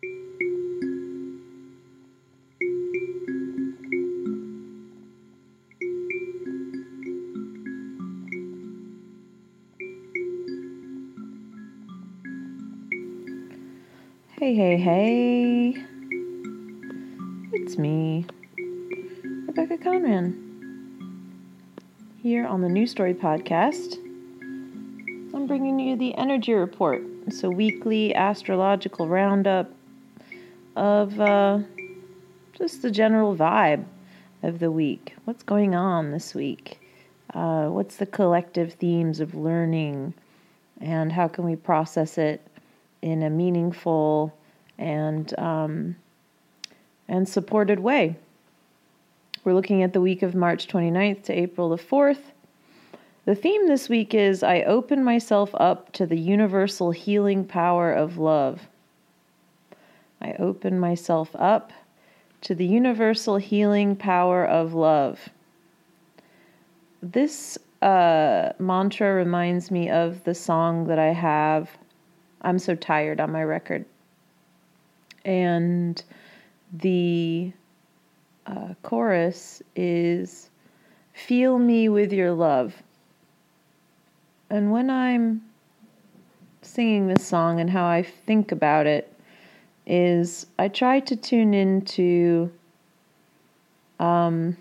Hey, 0.00 0.10
hey, 14.54 14.76
hey. 14.76 15.74
It's 17.52 17.76
me, 17.76 18.24
Rebecca 19.46 19.78
Conran, 19.78 20.36
here 22.22 22.46
on 22.46 22.60
the 22.60 22.68
New 22.68 22.86
Story 22.86 23.14
Podcast. 23.14 23.94
I'm 25.34 25.46
bringing 25.48 25.80
you 25.80 25.96
the 25.96 26.14
Energy 26.14 26.52
Report. 26.52 27.02
It's 27.26 27.42
a 27.42 27.50
weekly 27.50 28.14
astrological 28.14 29.08
roundup 29.08 29.72
of 30.78 31.20
uh, 31.20 31.58
just 32.54 32.82
the 32.82 32.90
general 32.90 33.36
vibe 33.36 33.84
of 34.42 34.58
the 34.60 34.70
week. 34.70 35.14
What's 35.24 35.42
going 35.42 35.74
on 35.74 36.12
this 36.12 36.34
week? 36.34 36.80
Uh, 37.34 37.66
what's 37.68 37.96
the 37.96 38.06
collective 38.06 38.74
themes 38.74 39.20
of 39.20 39.34
learning? 39.34 40.14
And 40.80 41.12
how 41.12 41.28
can 41.28 41.44
we 41.44 41.56
process 41.56 42.16
it 42.16 42.40
in 43.02 43.22
a 43.22 43.30
meaningful 43.30 44.34
and 44.78 45.38
um, 45.38 45.96
and 47.08 47.28
supported 47.28 47.80
way. 47.80 48.16
We're 49.44 49.54
looking 49.54 49.82
at 49.82 49.92
the 49.92 50.00
week 50.00 50.22
of 50.22 50.34
March 50.34 50.68
29th 50.68 51.24
to 51.24 51.32
April 51.32 51.70
the 51.70 51.76
4th. 51.76 52.20
The 53.24 53.34
theme 53.34 53.66
this 53.66 53.88
week 53.88 54.14
is 54.14 54.42
I 54.42 54.62
open 54.62 55.04
myself 55.04 55.50
up 55.54 55.92
to 55.92 56.06
the 56.06 56.18
universal 56.18 56.90
healing 56.90 57.44
power 57.44 57.92
of 57.92 58.18
love. 58.18 58.68
I 60.20 60.32
open 60.38 60.78
myself 60.78 61.30
up 61.34 61.72
to 62.42 62.54
the 62.54 62.66
universal 62.66 63.36
healing 63.36 63.96
power 63.96 64.44
of 64.44 64.74
love. 64.74 65.28
This 67.02 67.58
uh, 67.82 68.52
mantra 68.58 69.14
reminds 69.14 69.70
me 69.70 69.88
of 69.90 70.24
the 70.24 70.34
song 70.34 70.86
that 70.88 70.98
I 70.98 71.12
have 71.12 71.70
I'm 72.42 72.58
so 72.58 72.74
tired 72.74 73.20
on 73.20 73.32
my 73.32 73.42
record. 73.42 73.84
And 75.24 76.00
the 76.72 77.52
uh, 78.46 78.74
chorus 78.82 79.62
is 79.74 80.50
Feel 81.26 81.58
me 81.58 81.88
with 81.88 82.12
your 82.12 82.30
love. 82.30 82.80
And 84.50 84.70
when 84.70 84.88
I'm 84.88 85.42
singing 86.62 87.08
this 87.08 87.26
song 87.26 87.58
and 87.58 87.68
how 87.68 87.86
I 87.86 88.04
think 88.04 88.52
about 88.52 88.86
it, 88.86 89.12
is 89.88 90.46
I 90.58 90.68
try 90.68 91.00
to 91.00 91.16
tune 91.16 91.54
into 91.54 92.52
um, 93.98 94.56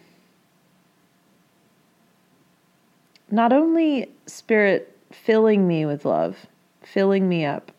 not 3.30 3.52
only 3.52 4.10
spirit 4.26 4.98
filling 5.12 5.68
me 5.68 5.86
with 5.86 6.06
love, 6.06 6.48
filling 6.82 7.28
me 7.28 7.46
up, 7.46 7.72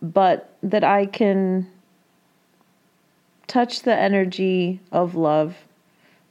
but 0.00 0.56
that 0.62 0.82
I 0.82 1.06
can 1.06 1.70
touch 3.46 3.82
the 3.82 3.94
energy 3.94 4.80
of 4.90 5.14
love 5.14 5.56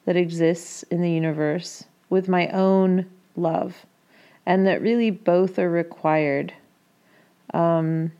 that 0.05 0.17
exists 0.17 0.83
in 0.83 1.01
the 1.01 1.11
universe 1.11 1.85
with 2.09 2.27
my 2.27 2.47
own 2.47 3.05
love, 3.35 3.85
and 4.45 4.65
that 4.65 4.81
really 4.81 5.11
both 5.11 5.59
are 5.59 5.69
required. 5.69 6.53
Um, 7.53 8.11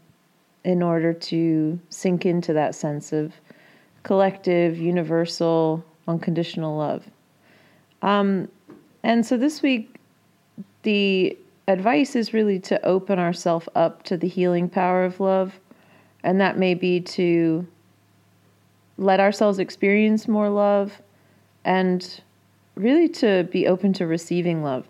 in 0.64 0.84
order 0.84 1.14
to 1.14 1.80
sink 1.90 2.26
into 2.26 2.54
that 2.54 2.76
sense 2.76 3.12
of 3.14 3.34
collective, 4.04 4.78
universal, 4.78 5.84
unconditional 6.08 6.78
love. 6.78 7.06
Um, 8.02 8.48
and 9.03 9.25
so 9.25 9.38
this 9.38 9.62
week, 9.62 9.96
the 10.84 11.38
advice 11.68 12.16
is 12.16 12.34
really 12.34 12.59
to 12.59 12.84
open 12.85 13.19
ourselves 13.19 13.68
up 13.75 14.03
to 14.03 14.18
the 14.18 14.28
healing 14.28 14.69
power 14.69 15.03
of 15.03 15.19
love. 15.19 15.59
And 16.24 16.40
that 16.41 16.58
may 16.58 16.74
be 16.74 17.00
to 17.02 17.66
let 18.97 19.19
ourselves 19.19 19.58
experience 19.58 20.28
more 20.28 20.50
love 20.50 21.02
and 21.66 22.22
really 22.75 23.09
to 23.09 23.47
be 23.52 23.68
open 23.68 23.94
to 23.94 24.06
receiving 24.06 24.64
love. 24.64 24.85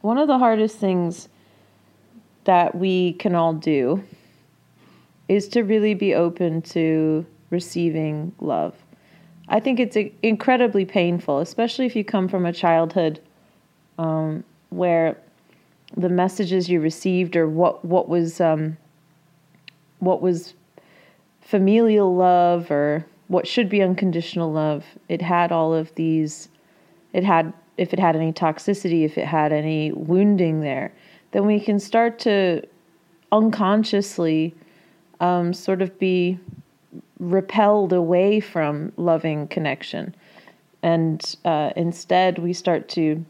One 0.00 0.18
of 0.18 0.28
the 0.28 0.38
hardest 0.38 0.78
things 0.78 1.28
that 2.44 2.74
we 2.74 3.14
can 3.14 3.34
all 3.34 3.52
do 3.52 4.04
is 5.28 5.48
to 5.48 5.62
really 5.62 5.94
be 5.94 6.14
open 6.14 6.62
to 6.62 7.26
receiving 7.50 8.32
love. 8.40 8.74
I 9.48 9.60
think 9.60 9.78
it's 9.78 9.96
incredibly 10.22 10.84
painful, 10.84 11.38
especially 11.38 11.86
if 11.86 11.94
you 11.94 12.04
come 12.04 12.28
from 12.28 12.46
a 12.46 12.52
childhood 12.52 13.20
um, 13.98 14.44
where 14.70 15.16
the 15.96 16.08
messages 16.08 16.68
you 16.68 16.80
received 16.80 17.36
or 17.36 17.48
what 17.48 17.84
what 17.84 18.08
was 18.08 18.40
um, 18.40 18.76
what 20.00 20.20
was 20.20 20.54
familial 21.40 22.14
love 22.14 22.70
or 22.70 23.06
what 23.28 23.46
should 23.46 23.68
be 23.68 23.82
unconditional 23.82 24.52
love 24.52 24.84
it 25.08 25.22
had 25.22 25.52
all 25.52 25.72
of 25.72 25.94
these 25.94 26.48
it 27.12 27.22
had 27.22 27.52
if 27.76 27.92
it 27.92 27.98
had 27.98 28.16
any 28.16 28.32
toxicity 28.32 29.04
if 29.04 29.16
it 29.16 29.26
had 29.26 29.52
any 29.52 29.92
wounding 29.92 30.60
there 30.60 30.92
then 31.30 31.46
we 31.46 31.60
can 31.60 31.78
start 31.78 32.18
to 32.18 32.60
unconsciously 33.30 34.54
um, 35.20 35.52
sort 35.52 35.82
of 35.82 35.98
be 35.98 36.38
repelled 37.18 37.92
away 37.92 38.40
from 38.40 38.92
loving 38.96 39.48
connection 39.48 40.14
and 40.82 41.34
uh, 41.44 41.70
instead 41.74 42.38
we 42.38 42.52
start 42.52 42.88
to 42.88 43.24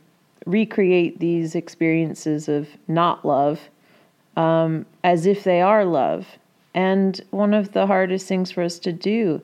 recreate 0.44 1.18
these 1.18 1.54
experiences 1.54 2.48
of 2.48 2.68
not 2.86 3.24
love 3.24 3.60
um, 4.36 4.84
as 5.02 5.24
if 5.26 5.44
they 5.44 5.62
are 5.62 5.84
love. 5.84 6.26
And 6.74 7.18
one 7.30 7.54
of 7.54 7.72
the 7.72 7.86
hardest 7.86 8.26
things 8.26 8.50
for 8.50 8.62
us 8.62 8.78
to 8.80 8.92
do 8.92 9.42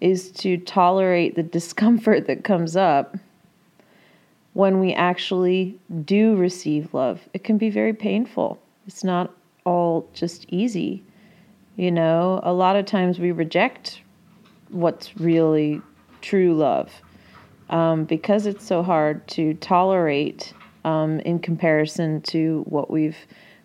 is 0.00 0.30
to 0.32 0.56
tolerate 0.56 1.34
the 1.34 1.42
discomfort 1.58 2.26
that 2.26 2.44
comes 2.44 2.76
up 2.76 3.16
when 4.54 4.80
we 4.80 4.94
actually 4.94 5.78
do 6.04 6.34
receive 6.36 6.92
love. 6.94 7.20
It 7.34 7.44
can 7.44 7.58
be 7.58 7.70
very 7.70 7.92
painful. 7.92 8.58
It's 8.86 9.04
not 9.04 9.32
all 9.64 10.08
just 10.14 10.46
easy. 10.48 11.04
You 11.80 11.90
know, 11.90 12.40
a 12.42 12.52
lot 12.52 12.76
of 12.76 12.84
times 12.84 13.18
we 13.18 13.32
reject 13.32 14.02
what's 14.68 15.16
really 15.16 15.80
true 16.20 16.54
love 16.54 16.92
um, 17.70 18.04
because 18.04 18.44
it's 18.44 18.66
so 18.66 18.82
hard 18.82 19.26
to 19.28 19.54
tolerate 19.54 20.52
um, 20.84 21.20
in 21.20 21.38
comparison 21.38 22.20
to 22.20 22.64
what 22.68 22.90
we've 22.90 23.16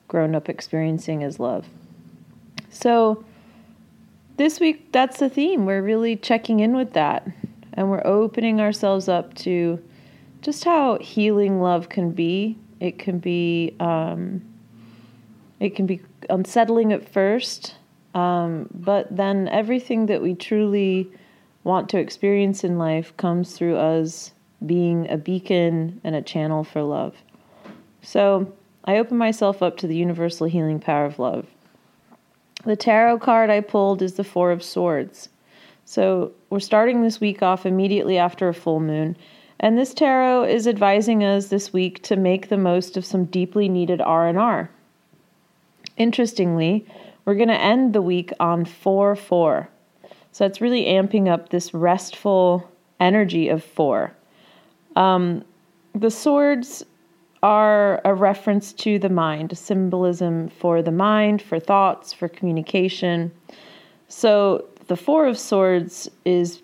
grown 0.07 0.33
up 0.33 0.47
experiencing 0.47 1.25
as 1.25 1.41
love. 1.41 1.65
So, 2.69 3.25
this 4.37 4.61
week, 4.61 4.93
that's 4.93 5.19
the 5.19 5.29
theme. 5.29 5.65
We're 5.65 5.81
really 5.81 6.15
checking 6.15 6.61
in 6.61 6.73
with 6.73 6.93
that 6.93 7.27
and 7.73 7.89
we're 7.89 8.07
opening 8.07 8.61
ourselves 8.61 9.09
up 9.09 9.33
to 9.39 9.83
just 10.41 10.63
how 10.63 10.99
healing 10.99 11.59
love 11.59 11.89
can 11.89 12.11
be. 12.11 12.57
It 12.79 12.97
can 12.97 13.19
be, 13.19 13.75
um, 13.81 14.41
it 15.59 15.75
can 15.75 15.85
be 15.85 15.99
unsettling 16.29 16.93
at 16.93 17.09
first, 17.09 17.75
um, 18.15 18.69
but 18.73 19.15
then 19.15 19.49
everything 19.49 20.05
that 20.07 20.21
we 20.21 20.33
truly 20.33 21.11
want 21.65 21.89
to 21.89 21.99
experience 21.99 22.63
in 22.63 22.77
life 22.77 23.15
comes 23.17 23.55
through 23.55 23.75
us 23.75 24.31
being 24.65 25.09
a 25.11 25.17
beacon 25.17 25.99
and 26.03 26.15
a 26.15 26.21
channel 26.21 26.63
for 26.63 26.81
love. 26.81 27.15
So 28.01 28.53
I 28.85 28.97
open 28.97 29.17
myself 29.17 29.61
up 29.61 29.77
to 29.77 29.87
the 29.87 29.97
universal 29.97 30.47
healing 30.47 30.79
power 30.79 31.05
of 31.05 31.19
love. 31.19 31.45
The 32.63 32.77
tarot 32.77 33.19
card 33.19 33.49
I 33.49 33.59
pulled 33.59 34.01
is 34.01 34.13
the 34.13 34.23
Four 34.23 34.51
of 34.51 34.63
Swords. 34.63 35.29
So 35.83 36.31
we're 36.49 36.59
starting 36.61 37.01
this 37.03 37.19
week 37.19 37.43
off 37.43 37.65
immediately 37.65 38.17
after 38.17 38.47
a 38.47 38.53
full 38.53 38.79
moon. 38.79 39.17
And 39.59 39.77
this 39.77 39.93
tarot 39.93 40.45
is 40.45 40.67
advising 40.67 41.23
us 41.23 41.47
this 41.47 41.73
week 41.73 42.01
to 42.03 42.15
make 42.15 42.47
the 42.47 42.57
most 42.57 42.95
of 42.95 43.05
some 43.05 43.25
deeply 43.25 43.67
needed 43.67 44.01
R&R. 44.01 44.69
Interestingly, 45.97 46.85
we're 47.25 47.35
going 47.35 47.49
to 47.49 47.59
end 47.59 47.93
the 47.93 48.01
week 48.01 48.31
on 48.39 48.65
4 48.65 49.15
4. 49.15 49.69
So 50.31 50.45
it's 50.45 50.59
really 50.61 50.85
amping 50.85 51.29
up 51.29 51.49
this 51.49 51.73
restful 51.73 52.69
energy 52.99 53.47
of 53.49 53.63
four. 53.63 54.13
Um, 54.95 55.45
the 55.93 56.11
swords 56.11 56.83
are 57.41 58.01
a 58.03 58.13
reference 58.13 58.73
to 58.73 58.99
the 58.99 59.09
mind, 59.09 59.53
a 59.53 59.55
symbolism 59.55 60.49
for 60.49 60.81
the 60.81 60.91
mind, 60.91 61.41
for 61.41 61.59
thoughts, 61.59 62.11
for 62.11 62.27
communication. 62.27 63.31
So 64.07 64.65
the 64.87 64.97
Four 64.97 65.27
of 65.27 65.37
Swords 65.37 66.09
is 66.25 66.61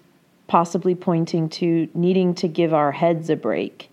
possibly 0.48 0.96
pointing 0.96 1.48
to 1.50 1.88
needing 1.94 2.34
to 2.36 2.48
give 2.48 2.74
our 2.74 2.92
heads 2.92 3.30
a 3.30 3.36
break. 3.36 3.90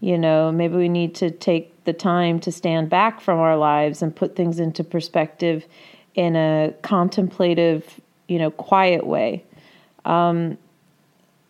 You 0.00 0.18
know, 0.18 0.50
maybe 0.50 0.76
we 0.76 0.88
need 0.88 1.14
to 1.16 1.30
take 1.30 1.84
the 1.84 1.92
time 1.92 2.40
to 2.40 2.50
stand 2.50 2.90
back 2.90 3.20
from 3.20 3.38
our 3.38 3.56
lives 3.56 4.02
and 4.02 4.14
put 4.14 4.34
things 4.34 4.58
into 4.58 4.82
perspective 4.82 5.64
in 6.14 6.36
a 6.36 6.74
contemplative, 6.82 8.00
you 8.28 8.38
know, 8.38 8.50
quiet 8.50 9.06
way. 9.06 9.44
Um, 10.04 10.58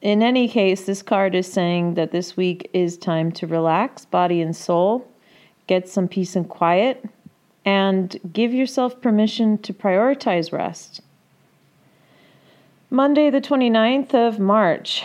in 0.01 0.23
any 0.23 0.49
case, 0.49 0.85
this 0.85 1.03
card 1.03 1.35
is 1.35 1.51
saying 1.51 1.95
that 1.95 2.11
this 2.11 2.37
week 2.37 2.69
is 2.73 2.97
time 2.97 3.31
to 3.33 3.47
relax, 3.47 4.05
body 4.05 4.41
and 4.41 4.55
soul, 4.55 5.09
get 5.69 5.89
some 5.89 6.09
peace 6.09 6.35
and 6.35 6.49
quiet, 6.49 7.05
and 7.65 8.19
give 8.33 8.53
yourself 8.53 9.01
permission 9.01 9.59
to 9.59 9.73
prioritize 9.73 10.53
rest. 10.53 11.01
Monday, 12.91 13.31
the 13.31 13.41
29th 13.41 14.13
of 14.15 14.39
March, 14.39 15.05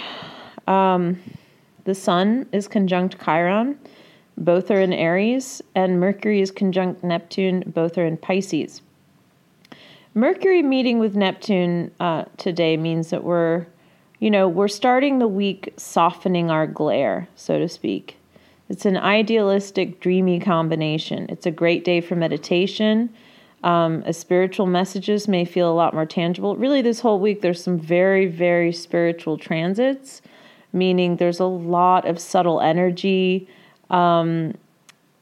um, 0.67 1.19
the 1.85 1.95
Sun 1.95 2.47
is 2.51 2.67
conjunct 2.67 3.23
Chiron. 3.23 3.79
Both 4.37 4.69
are 4.71 4.81
in 4.81 4.91
Aries, 4.91 5.61
and 5.73 5.99
Mercury 5.99 6.41
is 6.41 6.51
conjunct 6.51 7.03
Neptune. 7.03 7.63
Both 7.65 7.97
are 7.97 8.05
in 8.05 8.17
Pisces. 8.17 8.81
Mercury 10.17 10.63
meeting 10.63 10.97
with 10.97 11.15
Neptune 11.15 11.91
uh, 11.99 12.25
today 12.37 12.75
means 12.75 13.11
that 13.11 13.23
we're, 13.23 13.67
you 14.17 14.31
know, 14.31 14.47
we're 14.47 14.67
starting 14.67 15.19
the 15.19 15.27
week 15.27 15.71
softening 15.77 16.49
our 16.49 16.65
glare, 16.65 17.27
so 17.35 17.59
to 17.59 17.69
speak. 17.69 18.17
It's 18.67 18.83
an 18.83 18.97
idealistic, 18.97 19.99
dreamy 19.99 20.39
combination. 20.39 21.27
It's 21.29 21.45
a 21.45 21.51
great 21.51 21.85
day 21.85 22.01
for 22.01 22.15
meditation. 22.15 23.13
Um, 23.63 24.01
as 24.07 24.17
spiritual 24.17 24.65
messages 24.65 25.27
may 25.27 25.45
feel 25.45 25.71
a 25.71 25.75
lot 25.75 25.93
more 25.93 26.07
tangible. 26.07 26.55
Really, 26.55 26.81
this 26.81 26.99
whole 27.01 27.19
week, 27.19 27.41
there's 27.41 27.63
some 27.63 27.77
very, 27.77 28.25
very 28.25 28.73
spiritual 28.73 29.37
transits, 29.37 30.23
meaning 30.73 31.17
there's 31.17 31.39
a 31.39 31.45
lot 31.45 32.07
of 32.07 32.17
subtle 32.17 32.59
energy. 32.59 33.47
Um, 33.91 34.55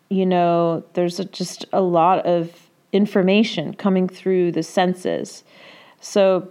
you 0.07 0.25
know, 0.25 0.85
there's 0.93 1.19
a, 1.19 1.25
just 1.25 1.65
a 1.73 1.81
lot 1.81 2.25
of 2.25 2.64
information 2.95 3.73
coming 3.73 4.07
through 4.07 4.53
the 4.53 4.63
senses. 4.63 5.43
So 5.99 6.49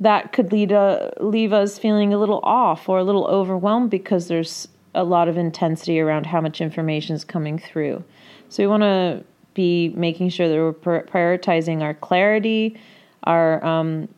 that 0.00 0.32
could 0.32 0.50
lead 0.50 0.72
uh, 0.72 1.10
leave 1.20 1.52
us 1.52 1.78
feeling 1.78 2.12
a 2.12 2.18
little 2.18 2.40
off 2.42 2.88
or 2.88 2.98
a 2.98 3.04
little 3.04 3.26
overwhelmed 3.26 3.90
because 3.90 4.26
there's 4.26 4.66
a 4.94 5.04
lot 5.04 5.28
of 5.28 5.38
intensity 5.38 6.00
around 6.00 6.26
how 6.26 6.40
much 6.40 6.60
information 6.60 7.14
is 7.14 7.24
coming 7.24 7.58
through. 7.58 8.02
So 8.48 8.62
we 8.62 8.66
want 8.66 8.82
to 8.82 9.24
be 9.54 9.90
making 9.90 10.30
sure 10.30 10.48
that 10.48 10.56
we're 10.84 11.02
prioritizing 11.04 11.82
our 11.82 11.94
clarity, 11.94 12.78
our 13.24 13.64
um, 13.64 14.08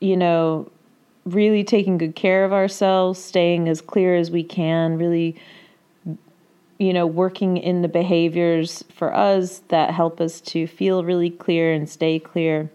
you 0.00 0.16
know, 0.16 0.70
really 1.24 1.62
taking 1.62 1.98
good 1.98 2.16
care 2.16 2.44
of 2.44 2.52
ourselves, 2.52 3.22
staying 3.22 3.68
as 3.68 3.80
clear 3.80 4.16
as 4.16 4.30
we 4.30 4.42
can, 4.42 4.98
really 4.98 5.36
you 6.78 6.92
know, 6.92 7.06
working 7.06 7.56
in 7.56 7.82
the 7.82 7.88
behaviors 7.88 8.84
for 8.94 9.14
us 9.14 9.62
that 9.68 9.94
help 9.94 10.20
us 10.20 10.40
to 10.42 10.66
feel 10.66 11.04
really 11.04 11.30
clear 11.30 11.72
and 11.72 11.88
stay 11.88 12.18
clear. 12.18 12.70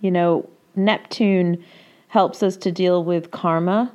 You 0.00 0.10
know, 0.10 0.48
Neptune 0.74 1.62
helps 2.08 2.42
us 2.42 2.56
to 2.58 2.72
deal 2.72 3.04
with 3.04 3.30
karma 3.30 3.92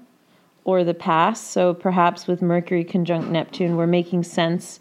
or 0.63 0.83
the 0.83 0.93
past. 0.93 1.51
So 1.51 1.73
perhaps 1.73 2.27
with 2.27 2.41
Mercury 2.41 2.83
conjunct 2.83 3.29
Neptune, 3.29 3.75
we're 3.75 3.87
making 3.87 4.23
sense 4.23 4.79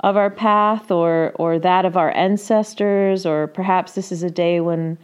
of 0.00 0.16
our 0.16 0.30
path 0.30 0.90
or 0.90 1.32
or 1.36 1.58
that 1.58 1.84
of 1.84 1.96
our 1.96 2.10
ancestors 2.12 3.24
or 3.24 3.46
perhaps 3.46 3.92
this 3.92 4.12
is 4.12 4.22
a 4.22 4.30
day 4.30 4.60
when 4.60 4.98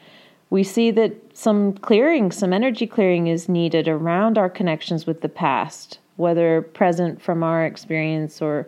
we 0.51 0.63
see 0.63 0.91
that 0.91 1.15
some 1.35 1.73
clearing, 1.73 2.31
some 2.31 2.53
energy 2.53 2.87
clearing 2.87 3.27
is 3.27 3.49
needed 3.49 3.89
around 3.89 4.37
our 4.37 4.51
connections 4.51 5.07
with 5.07 5.23
the 5.23 5.29
past 5.29 5.99
whether 6.23 6.63
present 6.63 7.21
from 7.21 7.43
our 7.43 7.67
experience 7.67 8.41
or 8.41 8.67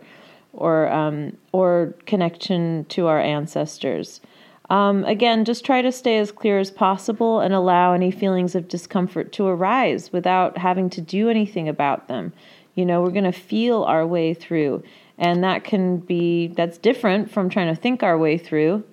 or 0.53 0.91
um, 0.91 1.35
or 1.51 1.93
connection 2.05 2.85
to 2.89 3.07
our 3.07 3.19
ancestors. 3.19 4.21
Um, 4.69 5.03
again, 5.05 5.45
just 5.45 5.63
try 5.63 5.81
to 5.81 5.91
stay 5.91 6.17
as 6.17 6.31
clear 6.31 6.57
as 6.57 6.71
possible 6.71 7.39
and 7.39 7.53
allow 7.53 7.93
any 7.93 8.09
feelings 8.09 8.55
of 8.55 8.67
discomfort 8.67 9.31
to 9.33 9.45
arise 9.45 10.11
without 10.11 10.57
having 10.57 10.89
to 10.91 11.01
do 11.01 11.29
anything 11.29 11.69
about 11.69 12.07
them. 12.07 12.33
You 12.73 12.85
know, 12.85 13.01
we're 13.01 13.11
going 13.11 13.25
to 13.25 13.31
feel 13.31 13.83
our 13.83 14.07
way 14.07 14.33
through, 14.33 14.83
and 15.17 15.43
that 15.43 15.63
can 15.63 15.97
be 15.97 16.47
that's 16.47 16.77
different 16.77 17.31
from 17.31 17.49
trying 17.49 17.73
to 17.73 17.79
think 17.79 18.01
our 18.01 18.17
way 18.17 18.37
through. 18.37 18.83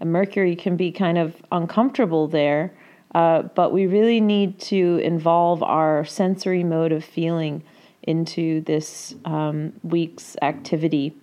And 0.00 0.12
Mercury 0.12 0.56
can 0.56 0.76
be 0.76 0.90
kind 0.90 1.18
of 1.18 1.36
uncomfortable 1.52 2.26
there, 2.26 2.72
uh, 3.14 3.42
but 3.42 3.72
we 3.72 3.86
really 3.86 4.20
need 4.20 4.58
to 4.60 4.98
involve 5.04 5.62
our 5.62 6.04
sensory 6.04 6.64
mode 6.64 6.90
of 6.90 7.04
feeling 7.04 7.62
into 8.10 8.60
this 8.62 9.14
um, 9.24 9.72
week's 9.82 10.36
activity. 10.42 11.14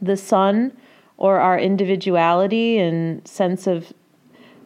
The 0.00 0.16
sun, 0.16 0.76
or 1.16 1.38
our 1.40 1.58
individuality 1.58 2.78
and 2.78 3.26
sense 3.26 3.66
of 3.66 3.92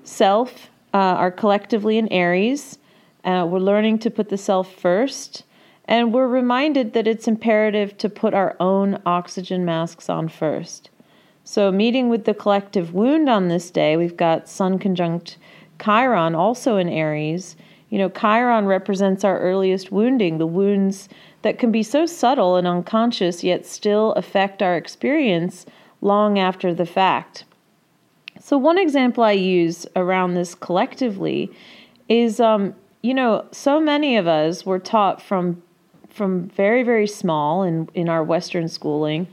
self, 0.05 0.71
uh, 0.95 0.97
are 0.97 1.31
collectively 1.31 1.99
in 1.99 2.09
Aries. 2.13 2.79
Uh, 3.25 3.47
we're 3.49 3.59
learning 3.59 3.99
to 4.01 4.11
put 4.11 4.29
the 4.29 4.39
self 4.39 4.73
first, 4.73 5.45
and 5.87 6.13
we're 6.13 6.29
reminded 6.29 6.93
that 6.93 7.07
it's 7.07 7.29
imperative 7.29 7.97
to 7.99 8.09
put 8.09 8.35
our 8.35 8.57
own 8.61 9.01
oxygen 9.05 9.65
masks 9.65 10.09
on 10.09 10.29
first. 10.29 10.91
So, 11.45 11.73
meeting 11.73 12.11
with 12.11 12.25
the 12.25 12.35
collective 12.35 12.93
wound 12.93 13.29
on 13.29 13.49
this 13.49 13.71
day, 13.71 13.97
we've 13.97 14.17
got 14.17 14.49
Sun 14.49 14.79
conjunct 14.79 15.39
Chiron 15.83 16.35
also 16.35 16.77
in 16.77 16.89
Aries. 16.89 17.57
You 17.91 17.99
know, 17.99 18.11
Chiron 18.11 18.67
represents 18.67 19.25
our 19.25 19.39
earliest 19.39 19.91
wounding, 19.91 20.39
the 20.39 20.47
wounds 20.47 21.09
that 21.43 21.59
can 21.59 21.73
be 21.73 21.83
so 21.83 22.05
subtle 22.05 22.57
and 22.57 22.67
unconscious 22.67 23.43
yet 23.43 23.65
still 23.65 24.13
affect 24.13 24.63
our 24.63 24.77
experience 24.77 25.65
long 26.01 26.39
after 26.39 26.75
the 26.75 26.87
fact. 26.87 27.45
So, 28.41 28.59
one 28.59 28.79
example 28.79 29.25
I 29.25 29.33
use 29.33 29.87
around 29.97 30.35
this 30.35 30.55
collectively 30.55 31.51
is, 32.09 32.41
um, 32.41 32.75
you 33.03 33.15
know, 33.15 33.47
so 33.53 33.81
many 33.81 34.17
of 34.17 34.27
us 34.27 34.65
were 34.67 34.79
taught 34.79 35.21
from 35.23 35.63
from 36.11 36.49
very 36.49 36.83
very 36.83 37.07
small 37.07 37.63
in 37.63 37.89
in 37.95 38.09
our 38.09 38.23
Western 38.23 38.69
schooling, 38.69 39.27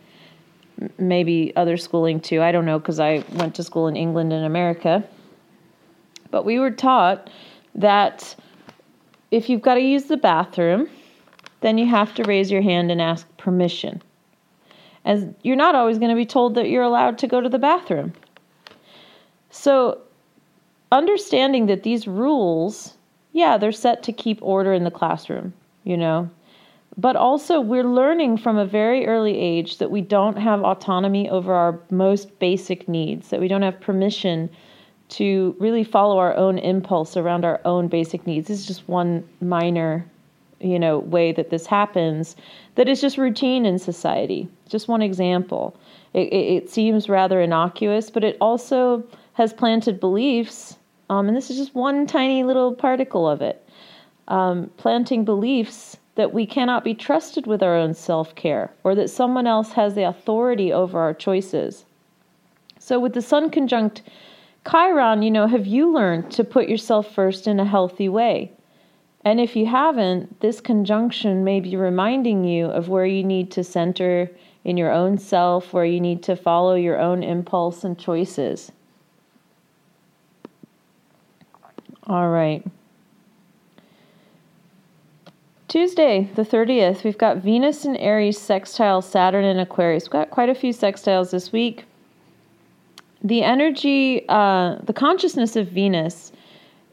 maybe 0.97 1.53
other 1.55 1.77
schooling 1.77 2.19
too. 2.19 2.41
I 2.41 2.51
don't 2.51 2.65
know 2.65 2.79
because 2.79 2.99
I 2.99 3.23
went 3.33 3.55
to 3.55 3.63
school 3.63 3.87
in 3.87 3.95
England 3.95 4.33
and 4.33 4.45
America, 4.45 5.03
but 6.31 6.45
we 6.45 6.57
were 6.57 6.71
taught 6.71 7.29
that 7.75 8.35
if 9.35 9.49
you've 9.49 9.61
got 9.61 9.73
to 9.73 9.81
use 9.81 10.05
the 10.05 10.15
bathroom, 10.15 10.89
then 11.59 11.77
you 11.77 11.85
have 11.85 12.15
to 12.15 12.23
raise 12.23 12.49
your 12.49 12.61
hand 12.61 12.89
and 12.89 13.01
ask 13.01 13.27
permission. 13.35 14.01
As 15.03 15.25
you're 15.43 15.57
not 15.57 15.75
always 15.75 15.97
going 15.97 16.09
to 16.09 16.15
be 16.15 16.25
told 16.25 16.55
that 16.55 16.69
you're 16.69 16.83
allowed 16.83 17.17
to 17.17 17.27
go 17.27 17.41
to 17.41 17.49
the 17.49 17.59
bathroom. 17.59 18.13
So, 19.49 19.99
understanding 20.89 21.65
that 21.65 21.83
these 21.83 22.07
rules, 22.07 22.93
yeah, 23.33 23.57
they're 23.57 23.73
set 23.73 24.03
to 24.03 24.13
keep 24.13 24.39
order 24.41 24.73
in 24.73 24.85
the 24.85 24.91
classroom, 24.91 25.53
you 25.83 25.97
know, 25.97 26.29
but 26.97 27.17
also 27.17 27.59
we're 27.59 27.83
learning 27.83 28.37
from 28.37 28.57
a 28.57 28.65
very 28.65 29.05
early 29.05 29.37
age 29.37 29.79
that 29.79 29.91
we 29.91 29.99
don't 29.99 30.37
have 30.37 30.63
autonomy 30.63 31.29
over 31.29 31.53
our 31.53 31.77
most 31.91 32.39
basic 32.39 32.87
needs, 32.87 33.29
that 33.29 33.41
we 33.41 33.49
don't 33.49 33.63
have 33.63 33.81
permission 33.81 34.49
to 35.07 35.55
really 35.59 35.83
follow 35.83 36.17
our 36.17 36.35
own 36.35 36.57
impulse 36.57 37.15
around 37.15 37.45
our 37.45 37.61
own 37.65 37.87
basic 37.87 38.25
needs. 38.25 38.47
This 38.47 38.59
is 38.59 38.65
just 38.65 38.87
one 38.87 39.27
minor 39.41 40.05
you 40.61 40.79
know 40.79 40.99
way 40.99 41.33
that 41.33 41.49
this 41.49 41.65
happens 41.65 42.35
that 42.75 42.87
is 42.87 43.01
just 43.01 43.17
routine 43.17 43.65
in 43.65 43.77
society. 43.77 44.47
Just 44.69 44.87
one 44.87 45.01
example. 45.01 45.77
It, 46.13 46.31
it, 46.31 46.63
it 46.63 46.69
seems 46.69 47.09
rather 47.09 47.41
innocuous 47.41 48.09
but 48.09 48.23
it 48.23 48.37
also 48.39 49.03
has 49.33 49.53
planted 49.53 49.99
beliefs 49.99 50.77
um, 51.09 51.27
and 51.27 51.35
this 51.35 51.49
is 51.49 51.57
just 51.57 51.75
one 51.75 52.07
tiny 52.07 52.43
little 52.43 52.73
particle 52.73 53.27
of 53.27 53.41
it 53.41 53.67
um, 54.27 54.71
planting 54.77 55.25
beliefs 55.25 55.97
that 56.15 56.33
we 56.33 56.45
cannot 56.45 56.83
be 56.83 56.93
trusted 56.93 57.45
with 57.45 57.61
our 57.61 57.75
own 57.75 57.93
self-care 57.93 58.71
or 58.83 58.95
that 58.95 59.09
someone 59.09 59.45
else 59.45 59.73
has 59.73 59.93
the 59.93 60.03
authority 60.03 60.71
over 60.71 60.99
our 60.99 61.13
choices. 61.13 61.85
So 62.79 62.99
with 62.99 63.13
the 63.13 63.21
sun 63.21 63.49
conjunct 63.49 64.01
chiron 64.69 65.21
you 65.21 65.31
know 65.31 65.47
have 65.47 65.65
you 65.65 65.93
learned 65.93 66.31
to 66.31 66.43
put 66.43 66.67
yourself 66.67 67.13
first 67.13 67.47
in 67.47 67.59
a 67.59 67.65
healthy 67.65 68.09
way 68.09 68.51
and 69.25 69.41
if 69.41 69.55
you 69.55 69.65
haven't, 69.65 70.39
this 70.39 70.61
conjunction 70.61 71.43
may 71.43 71.59
be 71.59 71.75
reminding 71.75 72.43
you 72.43 72.67
of 72.67 72.89
where 72.89 73.07
you 73.07 73.23
need 73.23 73.49
to 73.53 73.63
center 73.63 74.29
in 74.63 74.77
your 74.77 74.91
own 74.91 75.17
self, 75.17 75.73
where 75.73 75.83
you 75.83 75.99
need 75.99 76.21
to 76.23 76.35
follow 76.35 76.75
your 76.75 76.99
own 76.99 77.23
impulse 77.23 77.83
and 77.83 77.97
choices. 77.97 78.71
All 82.05 82.29
right. 82.29 82.63
Tuesday, 85.67 86.29
the 86.35 86.43
30th, 86.43 87.03
we've 87.03 87.17
got 87.17 87.37
Venus 87.37 87.83
and 87.83 87.97
Aries 87.97 88.39
sextile 88.39 89.01
Saturn 89.01 89.43
and 89.43 89.59
Aquarius. 89.59 90.03
We've 90.03 90.11
got 90.11 90.29
quite 90.29 90.49
a 90.49 90.55
few 90.55 90.71
sextiles 90.71 91.31
this 91.31 91.51
week. 91.51 91.85
The 93.25 93.41
energy, 93.41 94.23
uh, 94.29 94.75
the 94.83 94.93
consciousness 94.93 95.55
of 95.55 95.69
Venus 95.69 96.31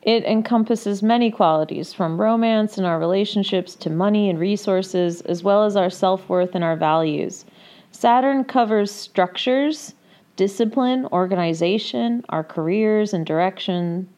it 0.01 0.25
encompasses 0.25 1.03
many 1.03 1.31
qualities, 1.31 1.93
from 1.93 2.19
romance 2.19 2.79
and 2.79 2.87
our 2.87 2.99
relationships 2.99 3.75
to 3.77 3.91
money 3.91 4.31
and 4.31 4.39
resources, 4.39 5.21
as 5.21 5.45
well 5.45 5.65
as 5.65 5.77
our 5.77 5.91
self 5.91 6.27
worth 6.31 6.55
and 6.55 6.65
our 6.65 6.75
values. 6.75 7.45
Saturn 7.91 8.45
covers 8.45 8.91
structures, 8.91 9.95
discipline, 10.37 11.07
organization, 11.13 12.25
our 12.31 12.43
careers 12.43 13.13
and 13.13 13.27
direction. 13.27 14.09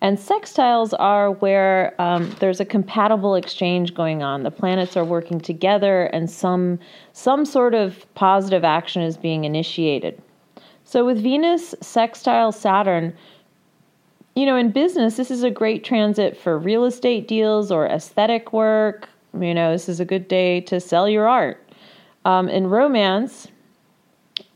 And 0.00 0.18
sextiles 0.18 0.92
are 0.98 1.30
where 1.30 1.98
um, 1.98 2.36
there's 2.38 2.60
a 2.60 2.66
compatible 2.66 3.34
exchange 3.34 3.94
going 3.94 4.22
on. 4.22 4.42
The 4.42 4.50
planets 4.50 4.94
are 4.94 5.06
working 5.06 5.40
together, 5.40 6.04
and 6.12 6.30
some 6.30 6.78
some 7.14 7.46
sort 7.46 7.72
of 7.72 8.04
positive 8.14 8.62
action 8.62 9.00
is 9.00 9.16
being 9.16 9.44
initiated. 9.46 10.20
So 10.86 11.04
with 11.04 11.20
Venus 11.20 11.74
sextile 11.80 12.52
Saturn, 12.52 13.12
you 14.36 14.46
know, 14.46 14.54
in 14.54 14.70
business, 14.70 15.16
this 15.16 15.32
is 15.32 15.42
a 15.42 15.50
great 15.50 15.82
transit 15.82 16.36
for 16.36 16.56
real 16.56 16.84
estate 16.84 17.26
deals 17.26 17.72
or 17.72 17.86
aesthetic 17.86 18.52
work. 18.52 19.08
You 19.38 19.52
know, 19.52 19.72
this 19.72 19.88
is 19.88 19.98
a 19.98 20.04
good 20.04 20.28
day 20.28 20.60
to 20.60 20.78
sell 20.78 21.08
your 21.08 21.26
art. 21.26 21.60
Um, 22.24 22.48
in 22.48 22.68
romance, 22.68 23.48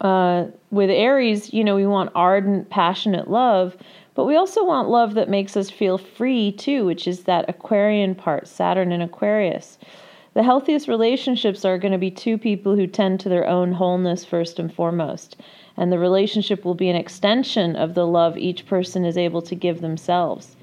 uh, 0.03 0.47
with 0.71 0.89
Aries, 0.89 1.53
you 1.53 1.65
know, 1.65 1.75
we 1.75 1.85
want 1.85 2.13
ardent, 2.15 2.71
passionate 2.71 3.29
love, 3.29 3.77
but 4.15 4.25
we 4.25 4.37
also 4.37 4.65
want 4.65 4.89
love 4.89 5.15
that 5.15 5.29
makes 5.29 5.57
us 5.57 5.69
feel 5.69 5.99
free 5.99 6.53
too, 6.53 6.85
which 6.85 7.09
is 7.09 7.25
that 7.25 7.49
Aquarian 7.51 8.15
part, 8.15 8.47
Saturn 8.47 8.93
and 8.93 9.03
Aquarius. 9.03 9.79
The 10.35 10.45
healthiest 10.45 10.87
relationships 10.87 11.65
are 11.65 11.77
going 11.77 11.91
to 11.91 11.99
be 11.99 12.13
two 12.13 12.39
people 12.39 12.77
who 12.77 12.87
tend 12.87 13.19
to 13.21 13.29
their 13.29 13.49
own 13.49 13.73
wholeness 13.73 14.25
first 14.25 14.61
and 14.61 14.73
foremost 14.73 15.37
and 15.81 15.91
the 15.91 15.99
relationship 15.99 16.63
will 16.63 16.75
be 16.75 16.91
an 16.91 16.95
extension 16.95 17.75
of 17.75 17.95
the 17.95 18.07
love 18.07 18.37
each 18.37 18.67
person 18.67 19.07
is 19.07 19.17
able 19.17 19.41
to 19.41 19.55
give 19.55 19.81
themselves. 19.81 20.55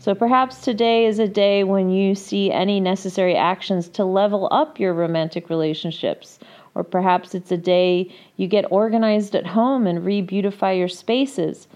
So 0.00 0.16
perhaps 0.16 0.62
today 0.62 1.06
is 1.06 1.20
a 1.20 1.28
day 1.28 1.62
when 1.62 1.90
you 1.90 2.16
see 2.16 2.50
any 2.50 2.80
necessary 2.80 3.36
actions 3.36 3.88
to 3.90 4.04
level 4.04 4.48
up 4.50 4.80
your 4.80 4.92
romantic 4.92 5.48
relationships. 5.48 6.40
Or 6.74 6.82
perhaps 6.82 7.36
it's 7.36 7.52
a 7.52 7.56
day 7.56 8.12
you 8.36 8.48
get 8.48 8.70
organized 8.72 9.36
at 9.36 9.46
home 9.46 9.86
and 9.86 10.04
re 10.04 10.20
beautify 10.20 10.72
your 10.72 10.88
spaces. 10.88 11.68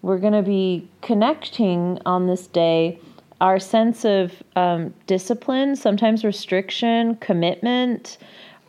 We're 0.00 0.16
going 0.18 0.32
to 0.32 0.42
be 0.42 0.88
connecting 1.02 1.98
on 2.06 2.26
this 2.26 2.46
day 2.46 2.98
our 3.42 3.58
sense 3.58 4.06
of 4.06 4.32
um, 4.56 4.94
discipline, 5.06 5.76
sometimes 5.76 6.24
restriction, 6.24 7.16
commitment, 7.16 8.16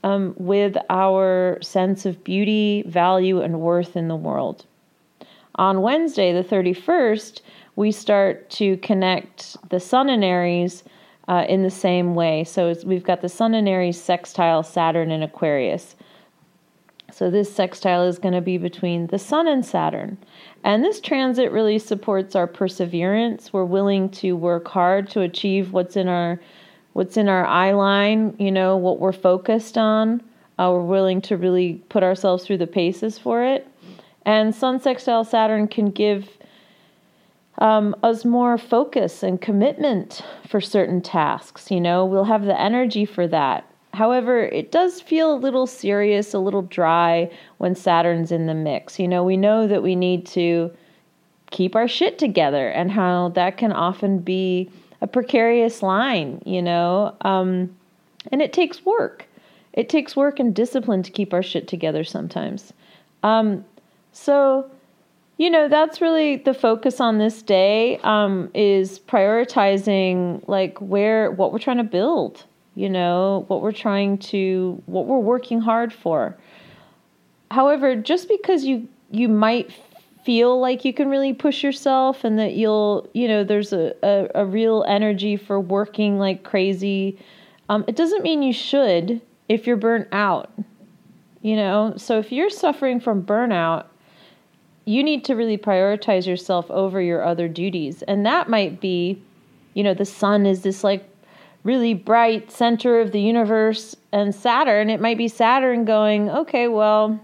um, 0.07 0.33
with 0.37 0.77
our 0.89 1.57
sense 1.61 2.05
of 2.05 2.23
beauty, 2.23 2.83
value, 2.87 3.41
and 3.41 3.59
worth 3.59 3.95
in 3.95 4.07
the 4.07 4.15
world. 4.15 4.65
On 5.55 5.81
Wednesday, 5.81 6.31
the 6.33 6.47
31st, 6.47 7.41
we 7.75 7.91
start 7.91 8.49
to 8.51 8.77
connect 8.77 9.57
the 9.69 9.79
Sun 9.79 10.09
and 10.09 10.23
Aries 10.23 10.83
uh, 11.27 11.45
in 11.49 11.63
the 11.63 11.69
same 11.69 12.15
way. 12.15 12.43
So 12.43 12.73
we've 12.85 13.03
got 13.03 13.21
the 13.21 13.29
Sun 13.29 13.53
and 13.53 13.67
Aries 13.67 14.01
sextile 14.01 14.63
Saturn 14.63 15.11
and 15.11 15.23
Aquarius. 15.23 15.95
So 17.11 17.29
this 17.29 17.53
sextile 17.53 18.03
is 18.03 18.19
going 18.19 18.33
to 18.33 18.41
be 18.41 18.57
between 18.57 19.07
the 19.07 19.19
Sun 19.19 19.47
and 19.47 19.65
Saturn. 19.65 20.17
And 20.63 20.83
this 20.83 21.01
transit 21.01 21.51
really 21.51 21.79
supports 21.79 22.35
our 22.35 22.47
perseverance. 22.47 23.51
We're 23.51 23.65
willing 23.65 24.09
to 24.09 24.33
work 24.33 24.67
hard 24.67 25.09
to 25.11 25.21
achieve 25.21 25.73
what's 25.73 25.97
in 25.97 26.07
our 26.07 26.39
what's 26.97 27.15
in 27.15 27.29
our 27.29 27.45
eye 27.45 27.73
line, 27.73 28.35
you 28.39 28.51
know, 28.51 28.75
what 28.75 28.99
we're 28.99 29.11
focused 29.11 29.77
on. 29.77 30.19
Uh, 30.57 30.71
we're 30.73 30.81
willing 30.81 31.21
to 31.21 31.37
really 31.37 31.75
put 31.89 32.01
ourselves 32.01 32.43
through 32.43 32.57
the 32.57 32.65
paces 32.65 33.19
for 33.19 33.43
it. 33.43 33.67
And 34.25 34.53
Sun 34.55 34.81
Sextile 34.81 35.23
Saturn 35.23 35.67
can 35.67 35.91
give 35.91 36.27
um, 37.59 37.95
us 38.01 38.25
more 38.25 38.57
focus 38.57 39.21
and 39.21 39.39
commitment 39.39 40.23
for 40.49 40.59
certain 40.59 40.99
tasks. 40.99 41.69
You 41.69 41.79
know, 41.79 42.03
we'll 42.03 42.23
have 42.23 42.45
the 42.45 42.59
energy 42.59 43.05
for 43.05 43.27
that. 43.27 43.71
However, 43.93 44.45
it 44.47 44.71
does 44.71 44.99
feel 44.99 45.35
a 45.35 45.37
little 45.37 45.67
serious, 45.67 46.33
a 46.33 46.39
little 46.39 46.63
dry 46.63 47.29
when 47.59 47.75
Saturn's 47.75 48.31
in 48.31 48.47
the 48.47 48.55
mix. 48.55 48.97
You 48.97 49.07
know, 49.07 49.23
we 49.23 49.37
know 49.37 49.67
that 49.67 49.83
we 49.83 49.95
need 49.95 50.25
to 50.29 50.71
keep 51.51 51.75
our 51.75 51.87
shit 51.87 52.17
together 52.17 52.69
and 52.69 52.89
how 52.89 53.29
that 53.35 53.57
can 53.57 53.71
often 53.71 54.17
be 54.17 54.71
a 55.01 55.07
precarious 55.07 55.81
line, 55.81 56.41
you 56.45 56.61
know. 56.61 57.15
Um, 57.21 57.75
and 58.31 58.41
it 58.41 58.53
takes 58.53 58.85
work. 58.85 59.25
It 59.73 59.89
takes 59.89 60.15
work 60.15 60.39
and 60.39 60.55
discipline 60.55 61.03
to 61.03 61.11
keep 61.11 61.33
our 61.33 61.43
shit 61.43 61.67
together 61.67 62.03
sometimes. 62.03 62.73
Um, 63.23 63.63
so, 64.11 64.69
you 65.37 65.49
know, 65.49 65.67
that's 65.67 66.01
really 66.01 66.37
the 66.37 66.53
focus 66.53 66.99
on 66.99 67.19
this 67.19 67.43
day 67.43 67.99
um, 67.99 68.49
is 68.55 68.99
prioritizing 68.99 70.47
like 70.47 70.79
where 70.79 71.29
what 71.31 71.53
we're 71.53 71.59
trying 71.59 71.77
to 71.77 71.83
build, 71.83 72.43
you 72.73 72.89
know, 72.89 73.45
what 73.47 73.61
we're 73.61 73.71
trying 73.71 74.17
to 74.17 74.81
what 74.87 75.05
we're 75.05 75.19
working 75.19 75.61
hard 75.61 75.93
for. 75.93 76.35
However, 77.51 77.95
just 77.95 78.27
because 78.27 78.65
you 78.65 78.87
you 79.11 79.29
might 79.29 79.71
feel 80.27 80.59
like 80.59 80.83
you 80.83 80.91
can 80.91 81.07
really 81.07 81.31
push 81.31 81.63
yourself 81.63 82.25
and 82.25 82.37
that 82.37 82.51
you'll, 82.51 83.09
you 83.13 83.29
know, 83.29 83.45
there's 83.45 83.71
a, 83.71 83.95
a, 84.03 84.27
a 84.35 84.45
real 84.45 84.83
energy 84.85 85.37
for 85.37 85.57
working 85.57 86.19
like 86.19 86.43
crazy. 86.43 87.17
Um, 87.69 87.85
it 87.87 87.95
doesn't 87.95 88.23
mean 88.23 88.43
you 88.43 88.51
should 88.51 89.21
if 89.47 89.65
you're 89.65 89.77
burnt 89.77 90.09
out, 90.11 90.51
you 91.41 91.55
know? 91.55 91.93
So 91.95 92.19
if 92.19 92.29
you're 92.29 92.49
suffering 92.49 92.99
from 92.99 93.23
burnout, 93.23 93.85
you 94.83 95.01
need 95.01 95.23
to 95.23 95.33
really 95.33 95.57
prioritize 95.57 96.27
yourself 96.27 96.69
over 96.71 97.01
your 97.01 97.23
other 97.23 97.47
duties. 97.47 98.01
And 98.01 98.25
that 98.25 98.49
might 98.49 98.81
be, 98.81 99.23
you 99.75 99.83
know, 99.83 99.93
the 99.93 100.03
sun 100.03 100.45
is 100.45 100.61
this 100.61 100.83
like 100.83 101.09
really 101.63 101.93
bright 101.93 102.51
center 102.51 102.99
of 102.99 103.13
the 103.13 103.21
universe 103.21 103.95
and 104.11 104.35
Saturn, 104.35 104.89
it 104.89 104.99
might 104.99 105.17
be 105.17 105.29
Saturn 105.29 105.85
going, 105.85 106.29
okay, 106.29 106.67
well, 106.67 107.17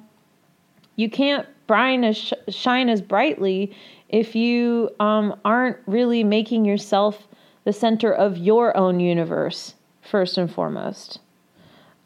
you 0.95 1.10
can't 1.10 1.45
shine 1.67 2.03
as, 2.03 2.34
shine 2.50 2.89
as 2.89 3.01
brightly 3.01 3.75
if 4.10 4.36
you 4.36 4.89
um, 5.00 5.39
aren't 5.43 5.77
really 5.88 6.24
making 6.24 6.65
yourself 6.65 7.27
the 7.63 7.74
center 7.74 8.12
of 8.12 8.38
your 8.38 8.75
own 8.75 9.00
universe, 9.00 9.75
first 10.01 10.38
and 10.38 10.51
foremost. 10.51 11.20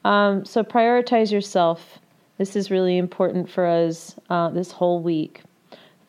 Um, 0.06 0.46
so 0.46 0.64
prioritize 0.64 1.32
yourself. 1.32 2.00
This 2.38 2.56
is 2.56 2.72
really 2.72 2.98
important 2.98 3.50
for 3.50 3.66
us 3.66 4.16
uh, 4.30 4.50
this 4.50 4.72
whole 4.72 5.02
week. 5.02 5.42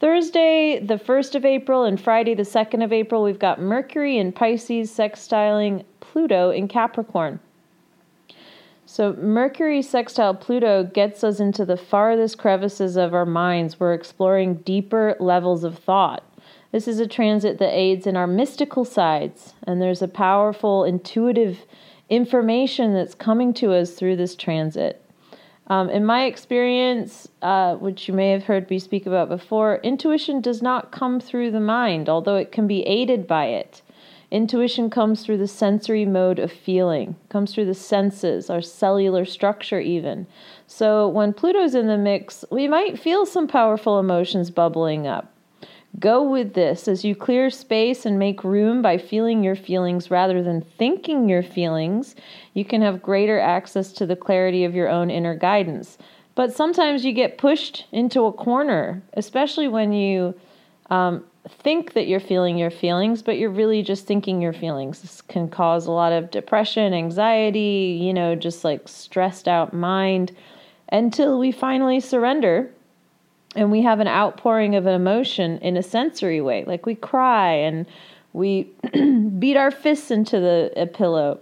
Thursday, 0.01 0.79
the 0.79 0.95
1st 0.95 1.35
of 1.35 1.45
April, 1.45 1.85
and 1.85 2.01
Friday, 2.01 2.35
the 2.35 2.45
2nd 2.45 2.85
of 2.85 2.93
April, 2.93 3.25
we've 3.25 3.39
got 3.39 3.61
Mercury 3.61 4.19
in 4.19 4.31
Pisces 4.31 4.97
sextiling 4.97 5.85
Pluto 5.99 6.51
in 6.51 6.69
Capricorn. 6.69 7.41
So, 8.91 9.13
Mercury 9.13 9.83
sextile 9.83 10.35
Pluto 10.35 10.83
gets 10.83 11.23
us 11.23 11.41
into 11.41 11.67
the 11.67 11.77
farthest 11.77 12.39
crevices 12.39 12.97
of 12.97 13.13
our 13.13 13.27
minds. 13.27 13.79
We're 13.79 13.93
exploring 13.93 14.63
deeper 14.65 15.15
levels 15.21 15.63
of 15.63 15.79
thought. 15.79 16.25
This 16.73 16.89
is 16.89 16.99
a 16.99 17.07
transit 17.07 17.59
that 17.59 17.77
aids 17.77 18.07
in 18.07 18.17
our 18.17 18.27
mystical 18.27 18.87
sides, 18.87 19.53
and 19.65 19.83
there's 19.83 20.01
a 20.01 20.09
powerful, 20.09 20.85
intuitive 20.85 21.67
information 22.09 22.95
that's 22.95 23.15
coming 23.15 23.53
to 23.55 23.75
us 23.75 23.93
through 23.93 24.17
this 24.17 24.35
transit. 24.35 25.05
Um, 25.67 25.91
in 25.91 26.07
my 26.07 26.25
experience, 26.25 27.29
uh, 27.43 27.75
which 27.75 28.09
you 28.09 28.15
may 28.15 28.31
have 28.31 28.45
heard 28.45 28.71
me 28.71 28.79
speak 28.79 29.05
about 29.05 29.29
before, 29.29 29.81
intuition 29.83 30.41
does 30.41 30.63
not 30.63 30.93
come 30.93 31.21
through 31.21 31.51
the 31.51 31.61
mind, 31.61 32.09
although 32.09 32.37
it 32.37 32.53
can 32.53 32.67
be 32.67 32.87
aided 32.87 33.27
by 33.27 33.49
it. 33.49 33.83
Intuition 34.31 34.91
comes 34.91 35.25
through 35.25 35.39
the 35.39 35.49
sensory 35.49 36.05
mode 36.05 36.39
of 36.39 36.53
feeling, 36.53 37.17
comes 37.31 37.55
through 37.55 37.65
the 37.65 37.75
senses, 37.75 38.51
our 38.51 38.61
cellular 38.61 39.25
structure, 39.25 39.81
even. 39.81 40.27
So 40.67 41.09
when 41.09 41.33
Pluto's 41.33 41.75
in 41.75 41.87
the 41.87 41.97
mix, 41.97 42.45
we 42.51 42.69
might 42.69 42.99
feel 42.99 43.25
some 43.25 43.49
powerful 43.49 43.99
emotions 43.99 44.51
bubbling 44.51 45.07
up. 45.07 45.33
Go 45.99 46.23
with 46.23 46.53
this 46.53 46.87
as 46.87 47.05
you 47.05 47.17
clear 47.17 47.49
space 47.49 48.05
and 48.05 48.19
make 48.19 48.45
room 48.45 48.83
by 48.83 48.99
feeling 48.99 49.43
your 49.43 49.57
feelings 49.57 50.11
rather 50.11 50.43
than 50.43 50.61
thinking 50.61 51.29
your 51.29 51.43
feelings. 51.43 52.15
You 52.53 52.67
can 52.67 52.83
have 52.83 53.01
greater 53.01 53.41
access 53.41 53.93
to 53.95 54.05
the 54.05 54.15
clarity 54.15 54.65
of 54.65 54.75
your 54.75 54.91
own 54.91 55.11
inner 55.11 55.35
guidance. 55.35 55.97
But 56.35 56.53
sometimes 56.53 57.05
you 57.05 57.13
get 57.13 57.39
pushed 57.39 57.87
into 57.91 58.27
a 58.27 58.33
corner, 58.33 59.03
especially 59.15 59.67
when 59.67 59.93
you 59.93 60.35
um, 60.91 61.25
think 61.49 61.95
that 61.95 62.07
you're 62.07 62.21
feeling 62.21 62.59
your 62.59 62.71
feelings, 62.71 63.23
but 63.23 63.39
you're 63.39 63.51
really 63.51 63.83
just 63.83 64.07
thinking 64.07 64.41
your 64.41 64.53
feelings. 64.53 65.03
This 65.03 65.23
can 65.23 65.49
cause 65.49 65.87
a 65.87 65.93
lot 65.93 66.13
of 66.13 66.31
depression, 66.31 66.93
anxiety, 66.93 67.99
you 68.01 68.15
know, 68.15 68.35
just 68.35 68.65
like 68.65 68.89
stressed 68.89 69.49
out 69.49 69.73
mind 69.73 70.35
until 70.91 71.39
we 71.39 71.53
finally 71.53 72.01
surrender 72.01 72.71
and 73.57 73.71
we 73.71 73.83
have 73.83 74.01
an 74.01 74.09
outpouring 74.09 74.75
of 74.75 74.87
an 74.87 74.95
emotion 74.95 75.59
in 75.59 75.77
a 75.77 75.83
sensory 75.83 76.41
way. 76.41 76.65
Like 76.65 76.87
we 76.87 76.95
cry 76.95 77.53
and 77.53 77.87
we 78.33 78.71
beat 79.39 79.57
our 79.57 79.71
fists 79.71 80.11
into 80.11 80.39
the 80.39 80.91
pillow. 80.93 81.41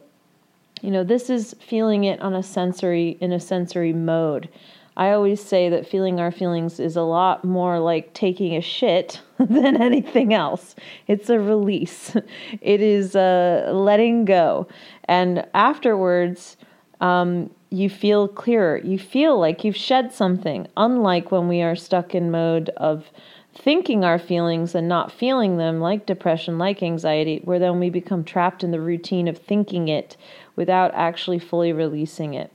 You 0.82 0.90
know, 0.90 1.04
this 1.04 1.30
is 1.30 1.54
feeling 1.60 2.04
it 2.04 2.20
on 2.20 2.34
a 2.34 2.42
sensory 2.42 3.16
in 3.20 3.32
a 3.32 3.40
sensory 3.40 3.92
mode. 3.92 4.48
I 4.96 5.10
always 5.10 5.42
say 5.42 5.68
that 5.68 5.86
feeling 5.86 6.20
our 6.20 6.30
feelings 6.30 6.80
is 6.80 6.96
a 6.96 7.02
lot 7.02 7.44
more 7.44 7.78
like 7.78 8.14
taking 8.14 8.56
a 8.56 8.62
shit 8.62 9.20
than 9.38 9.80
anything 9.80 10.32
else. 10.32 10.74
It's 11.06 11.28
a 11.28 11.38
release, 11.38 12.16
it 12.60 12.80
is 12.80 13.14
a 13.14 13.70
letting 13.72 14.24
go. 14.24 14.68
And 15.04 15.46
afterwards, 15.54 16.56
um, 17.00 17.50
you 17.70 17.90
feel 17.90 18.28
clearer. 18.28 18.78
You 18.78 18.98
feel 18.98 19.38
like 19.38 19.64
you've 19.64 19.76
shed 19.76 20.12
something, 20.12 20.66
unlike 20.76 21.30
when 21.30 21.48
we 21.48 21.62
are 21.62 21.76
stuck 21.76 22.14
in 22.14 22.30
mode 22.30 22.70
of 22.76 23.10
thinking 23.54 24.04
our 24.04 24.18
feelings 24.18 24.74
and 24.74 24.88
not 24.88 25.12
feeling 25.12 25.56
them, 25.56 25.80
like 25.80 26.06
depression, 26.06 26.58
like 26.58 26.82
anxiety, 26.82 27.40
where 27.44 27.58
then 27.58 27.80
we 27.80 27.90
become 27.90 28.24
trapped 28.24 28.62
in 28.62 28.70
the 28.70 28.80
routine 28.80 29.28
of 29.28 29.38
thinking 29.38 29.88
it 29.88 30.16
without 30.54 30.90
actually 30.94 31.38
fully 31.38 31.72
releasing 31.72 32.34
it. 32.34 32.50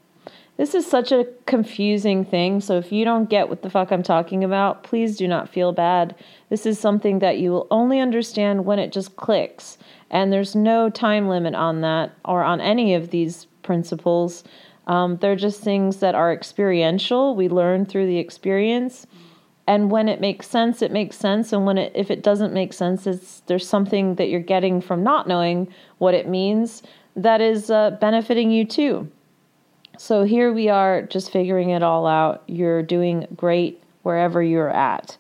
This 0.62 0.76
is 0.76 0.86
such 0.86 1.12
a 1.12 1.26
confusing 1.48 2.24
thing. 2.24 2.62
So 2.62 2.78
if 2.78 2.92
you 2.92 3.04
don't 3.04 3.28
get 3.28 3.50
what 3.50 3.64
the 3.64 3.70
fuck 3.72 3.92
I'm 3.92 4.04
talking 4.04 4.44
about, 4.44 4.84
please 4.84 5.18
do 5.18 5.28
not 5.28 5.50
feel 5.50 5.72
bad. 5.72 6.14
This 6.50 6.68
is 6.68 6.78
something 6.78 7.18
that 7.18 7.40
you 7.40 7.50
will 7.50 7.66
only 7.72 8.00
understand 8.00 8.64
when 8.64 8.78
it 8.78 8.92
just 8.92 9.16
clicks. 9.16 9.80
And 10.12 10.32
there's 10.32 10.56
no 10.56 10.88
time 10.92 11.28
limit 11.28 11.56
on 11.56 11.82
that 11.82 12.12
or 12.24 12.44
on 12.44 12.62
any 12.62 12.94
of 12.94 13.10
these 13.10 13.48
principles. 13.64 14.44
Um, 14.86 15.18
they're 15.18 15.36
just 15.36 15.64
things 15.64 15.98
that 15.98 16.14
are 16.14 16.32
experiential. 16.32 17.36
We 17.36 17.50
learn 17.50 17.88
through 17.88 18.06
the 18.06 18.20
experience. 18.20 19.08
And 19.66 19.90
when 19.90 20.08
it 20.08 20.22
makes 20.22 20.48
sense, 20.48 20.84
it 20.84 20.92
makes 20.92 21.18
sense. 21.18 21.52
And 21.52 21.66
when 21.66 21.80
it, 21.80 21.92
if 21.96 22.12
it 22.12 22.22
doesn't 22.22 22.54
make 22.54 22.74
sense, 22.74 23.08
it's 23.08 23.40
there's 23.48 23.68
something 23.68 24.14
that 24.14 24.30
you're 24.30 24.40
getting 24.40 24.80
from 24.80 25.02
not 25.02 25.28
knowing 25.28 25.74
what 25.98 26.14
it 26.14 26.28
means 26.28 26.84
that 27.16 27.42
is 27.42 27.72
uh, 27.72 27.98
benefiting 28.00 28.52
you 28.52 28.64
too. 28.64 29.10
So 29.98 30.24
here 30.24 30.52
we 30.52 30.70
are 30.70 31.04
just 31.04 31.32
figuring 31.32 31.70
it 31.70 31.84
all 31.84 32.08
out. 32.08 32.44
You're 32.48 32.82
doing 32.84 33.28
great 33.36 33.84
wherever 34.04 34.42
you're 34.42 34.70
at. 34.70 35.18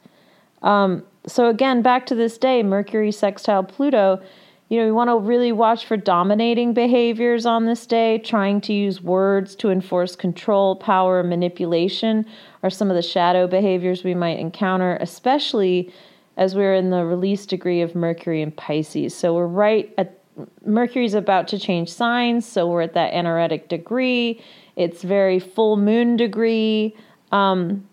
Um, 0.61 1.03
so 1.27 1.49
again, 1.49 1.81
back 1.81 2.05
to 2.07 2.15
this 2.15 2.37
day, 2.37 2.63
Mercury 2.63 3.11
sextile 3.11 3.63
Pluto. 3.63 4.21
You 4.69 4.79
know, 4.79 4.85
we 4.85 4.91
want 4.91 5.09
to 5.09 5.17
really 5.17 5.51
watch 5.51 5.85
for 5.85 5.97
dominating 5.97 6.73
behaviors 6.73 7.45
on 7.45 7.65
this 7.65 7.85
day, 7.85 8.19
trying 8.19 8.61
to 8.61 8.73
use 8.73 9.01
words 9.01 9.53
to 9.57 9.69
enforce 9.69 10.15
control, 10.15 10.77
power, 10.77 11.23
manipulation 11.23 12.25
are 12.63 12.69
some 12.69 12.89
of 12.89 12.95
the 12.95 13.01
shadow 13.01 13.47
behaviors 13.47 14.03
we 14.03 14.15
might 14.15 14.39
encounter, 14.39 14.97
especially 15.01 15.93
as 16.37 16.55
we're 16.55 16.73
in 16.73 16.89
the 16.89 17.03
release 17.03 17.45
degree 17.45 17.81
of 17.81 17.95
Mercury 17.95 18.41
in 18.41 18.51
Pisces. 18.51 19.13
So 19.13 19.35
we're 19.35 19.45
right 19.45 19.93
at 19.97 20.17
Mercury's 20.65 21.13
about 21.13 21.49
to 21.49 21.59
change 21.59 21.91
signs, 21.91 22.45
so 22.45 22.65
we're 22.67 22.81
at 22.81 22.93
that 22.93 23.13
anaretic 23.13 23.67
degree. 23.67 24.41
It's 24.81 25.03
very 25.03 25.39
full 25.39 25.77
moon 25.77 26.17
degree. 26.17 26.95
Um, 27.31 27.87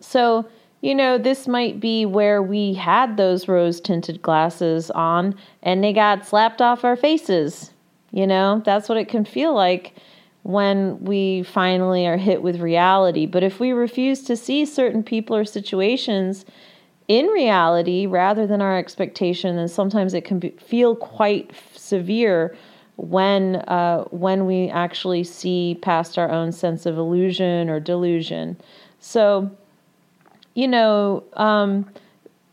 so, 0.00 0.48
you 0.80 0.94
know, 0.94 1.18
this 1.18 1.46
might 1.48 1.80
be 1.80 2.06
where 2.06 2.42
we 2.42 2.74
had 2.74 3.16
those 3.16 3.48
rose 3.48 3.80
tinted 3.80 4.22
glasses 4.22 4.90
on 4.90 5.34
and 5.62 5.82
they 5.82 5.92
got 5.92 6.26
slapped 6.26 6.62
off 6.62 6.84
our 6.84 6.96
faces. 6.96 7.72
You 8.12 8.26
know, 8.26 8.62
that's 8.64 8.88
what 8.88 8.98
it 8.98 9.08
can 9.08 9.24
feel 9.24 9.54
like 9.54 9.94
when 10.42 10.98
we 11.04 11.42
finally 11.42 12.06
are 12.06 12.16
hit 12.16 12.42
with 12.42 12.60
reality. 12.60 13.26
But 13.26 13.42
if 13.42 13.60
we 13.60 13.72
refuse 13.72 14.22
to 14.22 14.36
see 14.36 14.64
certain 14.64 15.02
people 15.02 15.36
or 15.36 15.44
situations 15.44 16.44
in 17.08 17.26
reality 17.26 18.06
rather 18.06 18.46
than 18.46 18.62
our 18.62 18.78
expectation, 18.78 19.56
then 19.56 19.68
sometimes 19.68 20.14
it 20.14 20.24
can 20.24 20.38
be, 20.38 20.50
feel 20.50 20.96
quite 20.96 21.50
severe 21.74 22.56
when 23.00 23.56
uh, 23.56 24.04
when 24.10 24.46
we 24.46 24.68
actually 24.68 25.24
see 25.24 25.78
past 25.80 26.18
our 26.18 26.30
own 26.30 26.52
sense 26.52 26.86
of 26.86 26.98
illusion 26.98 27.70
or 27.70 27.80
delusion. 27.80 28.56
So, 28.98 29.50
you 30.54 30.68
know, 30.68 31.24
um, 31.34 31.90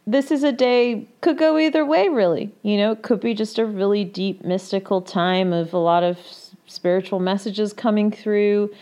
this 0.06 0.32
is 0.32 0.44
a 0.44 0.52
day 0.54 1.06
could 1.22 1.38
go 1.38 1.58
either 1.58 1.86
way. 1.86 2.08
Really, 2.08 2.52
you 2.64 2.78
know, 2.78 2.94
it 2.94 3.02
could 3.02 3.20
be 3.20 3.34
just 3.34 3.60
a 3.60 3.66
really 3.66 4.06
deep 4.06 4.44
mystical 4.44 5.02
time 5.02 5.52
of 5.52 5.74
a 5.74 5.78
lot 5.78 6.04
of 6.04 6.18
spiritual 6.66 7.20
messages 7.20 7.74
coming 7.74 8.12
through. 8.12 8.74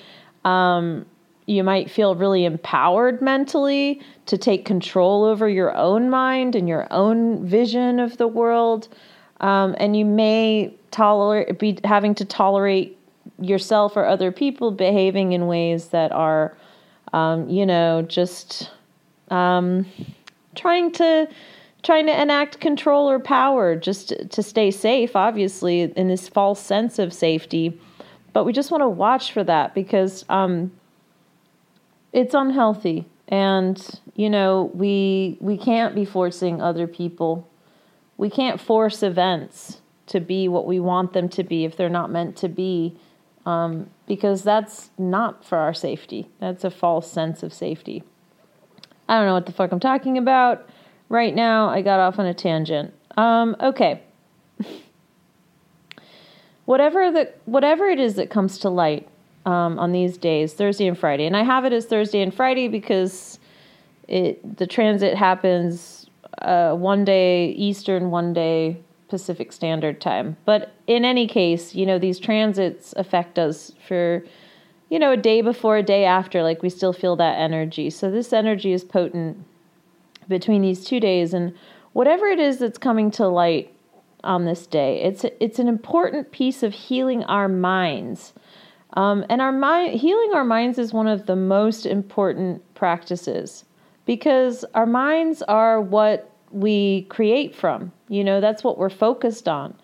Um, 0.43 1.05
you 1.47 1.63
might 1.63 1.89
feel 1.89 2.15
really 2.15 2.45
empowered 2.45 3.21
mentally 3.21 4.01
to 4.25 4.37
take 4.37 4.65
control 4.65 5.23
over 5.23 5.47
your 5.47 5.75
own 5.75 6.09
mind 6.09 6.55
and 6.55 6.67
your 6.67 6.87
own 6.91 7.45
vision 7.45 7.99
of 7.99 8.17
the 8.17 8.27
world. 8.27 8.87
Um, 9.41 9.75
and 9.79 9.97
you 9.97 10.05
may 10.05 10.73
tolerate 10.91 11.59
be 11.59 11.77
having 11.83 12.15
to 12.15 12.25
tolerate 12.25 12.97
yourself 13.39 13.97
or 13.97 14.05
other 14.05 14.31
people 14.31 14.71
behaving 14.71 15.33
in 15.33 15.47
ways 15.47 15.89
that 15.89 16.11
are, 16.11 16.55
um, 17.13 17.49
you 17.49 17.65
know, 17.65 18.01
just 18.01 18.71
um, 19.29 19.85
trying 20.55 20.91
to 20.93 21.27
trying 21.83 22.07
to 22.07 22.19
enact 22.21 22.59
control 22.61 23.07
or 23.09 23.19
power 23.19 23.75
just 23.75 24.09
to, 24.09 24.25
to 24.25 24.41
stay 24.41 24.71
safe. 24.71 25.15
Obviously, 25.15 25.81
in 25.81 26.07
this 26.07 26.27
false 26.27 26.59
sense 26.59 26.97
of 26.97 27.13
safety, 27.13 27.79
but 28.33 28.43
we 28.43 28.53
just 28.53 28.71
want 28.71 28.81
to 28.81 28.89
watch 28.89 29.31
for 29.31 29.43
that 29.43 29.73
because 29.73 30.25
um, 30.29 30.71
it's 32.13 32.33
unhealthy, 32.33 33.05
and 33.27 33.99
you 34.15 34.29
know 34.29 34.71
we 34.73 35.37
we 35.41 35.57
can't 35.57 35.93
be 35.93 36.05
forcing 36.05 36.61
other 36.61 36.87
people. 36.87 37.47
We 38.17 38.29
can't 38.29 38.59
force 38.59 39.03
events 39.03 39.81
to 40.07 40.19
be 40.19 40.47
what 40.47 40.65
we 40.65 40.79
want 40.79 41.13
them 41.13 41.29
to 41.29 41.43
be 41.43 41.65
if 41.65 41.75
they're 41.75 41.89
not 41.89 42.11
meant 42.11 42.35
to 42.37 42.47
be, 42.47 42.97
um, 43.45 43.89
because 44.07 44.43
that's 44.43 44.91
not 44.97 45.43
for 45.43 45.57
our 45.57 45.73
safety. 45.73 46.29
That's 46.39 46.63
a 46.63 46.69
false 46.69 47.11
sense 47.11 47.43
of 47.43 47.53
safety. 47.53 48.03
I 49.07 49.17
don't 49.17 49.27
know 49.27 49.33
what 49.33 49.45
the 49.45 49.51
fuck 49.51 49.71
I'm 49.71 49.79
talking 49.79 50.17
about. 50.17 50.69
Right 51.09 51.35
now, 51.35 51.69
I 51.69 51.81
got 51.81 51.99
off 51.99 52.17
on 52.17 52.25
a 52.25 52.33
tangent. 52.33 52.93
Um, 53.17 53.55
okay. 53.59 54.01
whatever 56.65 57.11
the 57.11 57.31
whatever 57.45 57.87
it 57.87 57.99
is 57.99 58.15
that 58.15 58.29
comes 58.29 58.57
to 58.59 58.69
light 58.69 59.07
um, 59.45 59.77
on 59.79 59.91
these 59.91 60.17
days, 60.17 60.53
Thursday 60.53 60.87
and 60.87 60.97
Friday, 60.97 61.25
and 61.25 61.37
I 61.37 61.43
have 61.43 61.65
it 61.65 61.73
as 61.73 61.85
Thursday 61.85 62.21
and 62.21 62.33
Friday 62.33 62.67
because 62.67 63.39
it 64.07 64.57
the 64.57 64.67
transit 64.67 65.15
happens 65.15 65.94
uh, 66.41 66.73
one 66.73 67.05
day 67.05 67.49
Eastern, 67.51 68.11
one 68.11 68.33
day 68.33 68.77
Pacific 69.09 69.51
Standard 69.51 70.01
Time. 70.01 70.37
But 70.45 70.73
in 70.87 71.05
any 71.05 71.27
case, 71.27 71.75
you 71.75 71.85
know, 71.85 71.99
these 71.99 72.19
transits 72.19 72.93
affect 72.97 73.39
us 73.39 73.71
for, 73.87 74.23
you 74.89 74.99
know, 74.99 75.11
a 75.11 75.17
day 75.17 75.41
before, 75.41 75.77
a 75.77 75.83
day 75.83 76.05
after. 76.05 76.43
Like 76.43 76.61
we 76.61 76.69
still 76.69 76.93
feel 76.93 77.15
that 77.17 77.37
energy. 77.37 77.89
So 77.89 78.09
this 78.09 78.33
energy 78.33 78.73
is 78.73 78.83
potent 78.83 79.43
between 80.27 80.61
these 80.61 80.83
two 80.83 80.99
days. 80.99 81.33
And 81.33 81.55
whatever 81.93 82.25
it 82.27 82.39
is 82.39 82.59
that's 82.59 82.77
coming 82.77 83.11
to 83.11 83.27
light 83.27 83.73
on 84.23 84.45
this 84.45 84.65
day, 84.65 85.01
it's, 85.03 85.23
it's 85.39 85.59
an 85.59 85.67
important 85.67 86.31
piece 86.31 86.63
of 86.63 86.73
healing 86.73 87.23
our 87.25 87.47
minds. 87.47 88.33
Um, 88.93 89.25
and 89.29 89.41
our 89.41 89.51
mind, 89.51 89.99
healing 89.99 90.31
our 90.33 90.45
minds 90.45 90.79
is 90.79 90.93
one 90.93 91.07
of 91.07 91.25
the 91.25 91.35
most 91.35 91.85
important 91.85 92.61
practices 92.75 93.65
because 94.05 94.65
our 94.73 94.85
minds 94.85 95.41
are 95.43 95.81
what 95.81 96.31
we 96.51 97.03
create 97.09 97.55
from. 97.55 97.91
You 98.07 98.23
know, 98.23 98.39
that's 98.39 98.63
what 98.63 98.77
we're 98.77 98.89
focused 98.89 99.47
on. 99.47 99.75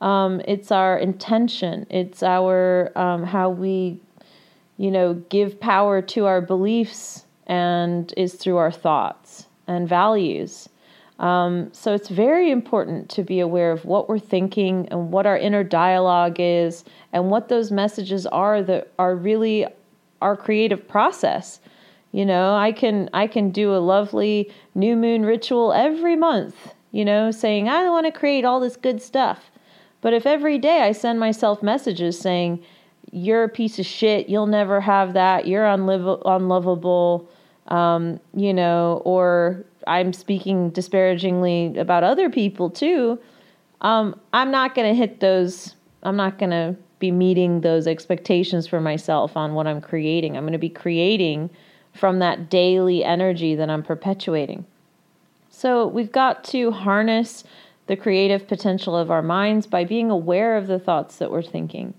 Um, 0.00 0.40
it's 0.46 0.70
our 0.70 0.98
intention. 0.98 1.86
It's 1.90 2.22
our 2.22 2.92
um, 2.96 3.24
how 3.24 3.50
we, 3.50 3.98
you 4.76 4.90
know, 4.90 5.14
give 5.14 5.58
power 5.58 6.02
to 6.02 6.26
our 6.26 6.40
beliefs, 6.40 7.24
and 7.46 8.12
is 8.16 8.34
through 8.34 8.56
our 8.56 8.72
thoughts 8.72 9.46
and 9.66 9.88
values. 9.88 10.68
Um, 11.18 11.72
so 11.72 11.94
it's 11.94 12.10
very 12.10 12.50
important 12.50 13.08
to 13.10 13.22
be 13.22 13.40
aware 13.40 13.72
of 13.72 13.86
what 13.86 14.08
we're 14.08 14.18
thinking 14.18 14.86
and 14.90 15.10
what 15.10 15.24
our 15.26 15.38
inner 15.38 15.64
dialogue 15.64 16.36
is, 16.38 16.84
and 17.12 17.30
what 17.30 17.48
those 17.48 17.72
messages 17.72 18.26
are 18.26 18.62
that 18.62 18.92
are 18.98 19.16
really 19.16 19.66
our 20.20 20.36
creative 20.36 20.86
process. 20.86 21.60
You 22.16 22.24
know, 22.24 22.56
I 22.56 22.72
can 22.72 23.10
I 23.12 23.26
can 23.26 23.50
do 23.50 23.74
a 23.74 23.76
lovely 23.76 24.50
new 24.74 24.96
moon 24.96 25.26
ritual 25.26 25.74
every 25.74 26.16
month, 26.16 26.72
you 26.90 27.04
know, 27.04 27.30
saying 27.30 27.68
I 27.68 27.90
want 27.90 28.06
to 28.06 28.10
create 28.10 28.42
all 28.42 28.58
this 28.58 28.74
good 28.74 29.02
stuff. 29.02 29.50
But 30.00 30.14
if 30.14 30.24
every 30.24 30.56
day 30.56 30.80
I 30.80 30.92
send 30.92 31.20
myself 31.20 31.62
messages 31.62 32.18
saying 32.18 32.64
you're 33.12 33.44
a 33.44 33.50
piece 33.50 33.78
of 33.78 33.84
shit, 33.84 34.30
you'll 34.30 34.46
never 34.46 34.80
have 34.80 35.12
that, 35.12 35.46
you're 35.46 35.66
unliv- 35.66 36.22
unlovable, 36.24 37.28
um, 37.68 38.18
you 38.34 38.54
know, 38.54 39.02
or 39.04 39.62
I'm 39.86 40.14
speaking 40.14 40.70
disparagingly 40.70 41.76
about 41.76 42.02
other 42.02 42.30
people 42.30 42.70
too, 42.70 43.18
um, 43.82 44.18
I'm 44.32 44.50
not 44.50 44.74
going 44.74 44.88
to 44.88 44.94
hit 44.94 45.20
those, 45.20 45.74
I'm 46.02 46.16
not 46.16 46.38
going 46.38 46.52
to 46.52 46.76
be 46.98 47.10
meeting 47.10 47.60
those 47.60 47.86
expectations 47.86 48.66
for 48.66 48.80
myself 48.80 49.36
on 49.36 49.52
what 49.52 49.66
I'm 49.66 49.82
creating. 49.82 50.34
I'm 50.34 50.44
going 50.44 50.52
to 50.52 50.58
be 50.58 50.70
creating 50.70 51.50
from 51.96 52.18
that 52.18 52.48
daily 52.50 53.04
energy 53.04 53.54
that 53.54 53.70
I'm 53.70 53.82
perpetuating. 53.82 54.66
So 55.50 55.86
we've 55.86 56.12
got 56.12 56.44
to 56.44 56.70
harness 56.70 57.44
the 57.86 57.96
creative 57.96 58.46
potential 58.46 58.96
of 58.96 59.10
our 59.10 59.22
minds 59.22 59.66
by 59.66 59.84
being 59.84 60.10
aware 60.10 60.56
of 60.56 60.66
the 60.66 60.78
thoughts 60.78 61.16
that 61.16 61.30
we're 61.30 61.42
thinking 61.42 61.94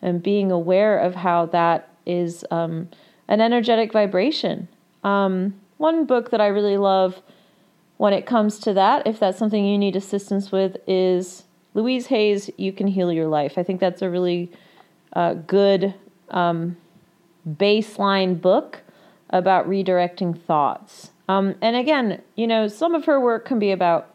and 0.00 0.22
being 0.22 0.50
aware 0.50 0.98
of 0.98 1.16
how 1.16 1.46
that 1.46 1.88
is 2.06 2.44
um, 2.50 2.88
an 3.28 3.40
energetic 3.40 3.92
vibration. 3.92 4.68
Um, 5.04 5.54
one 5.78 6.04
book 6.04 6.30
that 6.30 6.40
I 6.40 6.46
really 6.46 6.76
love 6.76 7.20
when 7.96 8.12
it 8.12 8.26
comes 8.26 8.58
to 8.60 8.72
that, 8.74 9.06
if 9.06 9.20
that's 9.20 9.38
something 9.38 9.64
you 9.64 9.78
need 9.78 9.94
assistance 9.94 10.50
with, 10.50 10.76
is 10.86 11.44
Louise 11.74 12.06
Hay's 12.06 12.50
You 12.56 12.72
Can 12.72 12.88
Heal 12.88 13.12
Your 13.12 13.28
Life. 13.28 13.56
I 13.56 13.62
think 13.62 13.80
that's 13.80 14.02
a 14.02 14.10
really 14.10 14.50
uh, 15.12 15.34
good 15.34 15.94
um, 16.30 16.76
baseline 17.48 18.40
book 18.40 18.81
about 19.32 19.68
redirecting 19.68 20.38
thoughts. 20.38 21.10
Um, 21.28 21.54
and 21.62 21.76
again, 21.76 22.22
you 22.36 22.46
know, 22.46 22.68
some 22.68 22.94
of 22.94 23.06
her 23.06 23.20
work 23.20 23.46
can 23.46 23.58
be 23.58 23.70
about 23.70 24.14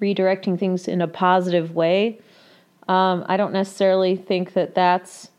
redirecting 0.00 0.58
things 0.58 0.86
in 0.86 1.00
a 1.00 1.08
positive 1.08 1.74
way. 1.74 2.20
Um, 2.88 3.24
I 3.28 3.36
don't 3.36 3.52
necessarily 3.52 4.16
think 4.16 4.52
that 4.54 4.74
that's, 4.74 5.30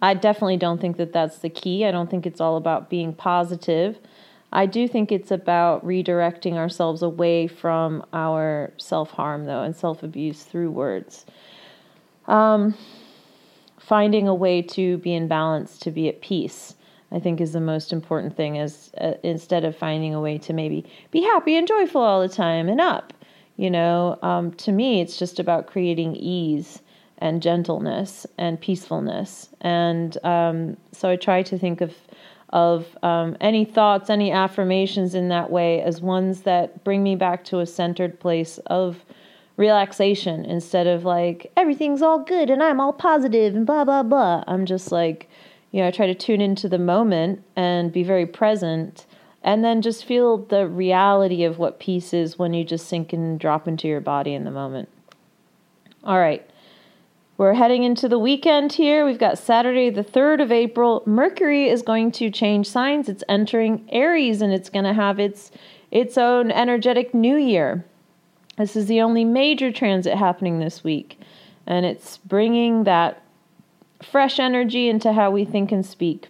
I 0.00 0.14
definitely 0.14 0.56
don't 0.56 0.80
think 0.80 0.96
that 0.96 1.12
that's 1.12 1.38
the 1.38 1.50
key. 1.50 1.84
I 1.84 1.90
don't 1.90 2.10
think 2.10 2.26
it's 2.26 2.40
all 2.40 2.56
about 2.56 2.88
being 2.88 3.12
positive. 3.12 3.98
I 4.52 4.66
do 4.66 4.88
think 4.88 5.12
it's 5.12 5.30
about 5.30 5.84
redirecting 5.84 6.54
ourselves 6.54 7.02
away 7.02 7.46
from 7.46 8.04
our 8.12 8.72
self 8.78 9.10
harm, 9.10 9.44
though, 9.44 9.62
and 9.62 9.76
self 9.76 10.02
abuse 10.02 10.44
through 10.44 10.70
words. 10.70 11.26
Um, 12.26 12.74
finding 13.78 14.26
a 14.26 14.34
way 14.34 14.62
to 14.62 14.98
be 14.98 15.12
in 15.12 15.28
balance, 15.28 15.78
to 15.80 15.90
be 15.90 16.08
at 16.08 16.20
peace. 16.20 16.75
I 17.12 17.20
think 17.20 17.40
is 17.40 17.52
the 17.52 17.60
most 17.60 17.92
important 17.92 18.36
thing 18.36 18.56
is 18.56 18.90
uh, 19.00 19.14
instead 19.22 19.64
of 19.64 19.76
finding 19.76 20.14
a 20.14 20.20
way 20.20 20.38
to 20.38 20.52
maybe 20.52 20.84
be 21.10 21.22
happy 21.22 21.56
and 21.56 21.66
joyful 21.68 22.00
all 22.00 22.20
the 22.20 22.28
time 22.28 22.68
and 22.68 22.80
up 22.80 23.12
you 23.56 23.70
know 23.70 24.18
um, 24.22 24.52
to 24.52 24.72
me 24.72 25.00
it's 25.00 25.16
just 25.16 25.38
about 25.38 25.66
creating 25.66 26.16
ease 26.16 26.80
and 27.18 27.42
gentleness 27.42 28.26
and 28.38 28.60
peacefulness. 28.60 29.48
And 29.60 30.16
um, 30.24 30.76
so 30.92 31.08
i 31.08 31.16
try 31.16 31.42
to 31.42 31.58
think 31.58 31.80
of 31.80 31.94
of 32.50 32.96
um, 33.02 33.36
any 33.40 33.64
thoughts 33.64 34.08
any 34.08 34.30
affirmations 34.30 35.14
in 35.14 35.28
that 35.28 35.50
way 35.50 35.82
as 35.82 36.00
ones 36.00 36.42
that 36.42 36.84
bring 36.84 37.02
me 37.02 37.16
back 37.16 37.44
to 37.44 37.58
a 37.58 37.66
centered 37.66 38.20
place 38.20 38.58
of 38.66 39.04
relaxation 39.56 40.44
instead 40.44 40.86
of 40.86 41.04
like 41.04 41.50
everything's 41.56 42.02
all 42.02 42.20
good 42.20 42.48
and 42.48 42.62
i'm 42.62 42.78
all 42.78 42.92
positive 42.92 43.56
and 43.56 43.66
blah 43.66 43.84
blah 43.84 44.02
blah. 44.02 44.44
I'm 44.46 44.66
just 44.66 44.92
like 44.92 45.28
you 45.76 45.82
know, 45.82 45.88
I 45.88 45.90
try 45.90 46.06
to 46.06 46.14
tune 46.14 46.40
into 46.40 46.70
the 46.70 46.78
moment 46.78 47.44
and 47.54 47.92
be 47.92 48.02
very 48.02 48.24
present 48.24 49.04
and 49.42 49.62
then 49.62 49.82
just 49.82 50.06
feel 50.06 50.38
the 50.38 50.66
reality 50.66 51.44
of 51.44 51.58
what 51.58 51.78
peace 51.78 52.14
is 52.14 52.38
when 52.38 52.54
you 52.54 52.64
just 52.64 52.88
sink 52.88 53.12
and 53.12 53.38
drop 53.38 53.68
into 53.68 53.86
your 53.86 54.00
body 54.00 54.32
in 54.32 54.44
the 54.44 54.50
moment. 54.50 54.88
All 56.02 56.18
right. 56.18 56.48
We're 57.36 57.52
heading 57.52 57.82
into 57.82 58.08
the 58.08 58.18
weekend 58.18 58.72
here. 58.72 59.04
We've 59.04 59.18
got 59.18 59.36
Saturday, 59.36 59.90
the 59.90 60.02
3rd 60.02 60.44
of 60.44 60.50
April. 60.50 61.02
Mercury 61.04 61.68
is 61.68 61.82
going 61.82 62.10
to 62.12 62.30
change 62.30 62.66
signs. 62.66 63.10
It's 63.10 63.22
entering 63.28 63.86
Aries 63.92 64.40
and 64.40 64.54
it's 64.54 64.70
going 64.70 64.86
to 64.86 64.94
have 64.94 65.20
its 65.20 65.50
its 65.90 66.16
own 66.16 66.50
energetic 66.50 67.12
new 67.12 67.36
year. 67.36 67.84
This 68.56 68.76
is 68.76 68.86
the 68.86 69.02
only 69.02 69.26
major 69.26 69.70
transit 69.70 70.16
happening 70.16 70.58
this 70.58 70.82
week, 70.82 71.20
and 71.66 71.84
it's 71.84 72.16
bringing 72.16 72.84
that 72.84 73.22
fresh 74.02 74.38
energy 74.38 74.88
into 74.88 75.12
how 75.12 75.30
we 75.30 75.44
think 75.44 75.72
and 75.72 75.84
speak. 75.84 76.28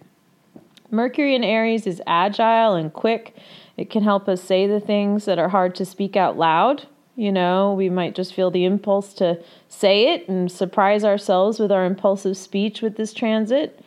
Mercury 0.89 1.35
in 1.35 1.43
Aries 1.43 1.85
is 1.85 2.01
agile 2.07 2.75
and 2.75 2.93
quick. 2.93 3.35
It 3.75 3.89
can 3.89 4.03
help 4.03 4.27
us 4.27 4.41
say 4.41 4.67
the 4.67 4.79
things 4.79 5.25
that 5.25 5.37
are 5.37 5.49
hard 5.49 5.75
to 5.75 5.85
speak 5.85 6.15
out 6.15 6.37
loud. 6.37 6.87
You 7.15 7.31
know, 7.31 7.73
we 7.73 7.89
might 7.89 8.15
just 8.15 8.33
feel 8.33 8.51
the 8.51 8.65
impulse 8.65 9.13
to 9.15 9.43
say 9.67 10.13
it 10.13 10.29
and 10.29 10.51
surprise 10.51 11.03
ourselves 11.03 11.59
with 11.59 11.71
our 11.71 11.85
impulsive 11.85 12.37
speech 12.37 12.81
with 12.81 12.95
this 12.95 13.13
transit. 13.13 13.83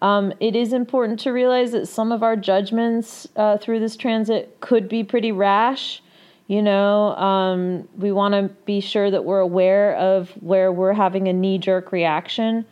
Um, 0.00 0.32
it 0.38 0.54
is 0.54 0.72
important 0.72 1.18
to 1.20 1.32
realize 1.32 1.72
that 1.72 1.86
some 1.86 2.12
of 2.12 2.22
our 2.22 2.36
judgments 2.36 3.26
uh, 3.34 3.58
through 3.58 3.80
this 3.80 3.96
transit 3.96 4.56
could 4.60 4.88
be 4.88 5.02
pretty 5.02 5.32
rash. 5.32 6.02
You 6.46 6.62
know, 6.62 7.16
um, 7.16 7.88
we 7.96 8.12
want 8.12 8.32
to 8.32 8.54
be 8.64 8.80
sure 8.80 9.10
that 9.10 9.24
we're 9.24 9.40
aware 9.40 9.96
of 9.96 10.30
where 10.40 10.72
we're 10.72 10.94
having 10.94 11.28
a 11.28 11.32
knee 11.32 11.58
jerk 11.58 11.92
reaction 11.92 12.64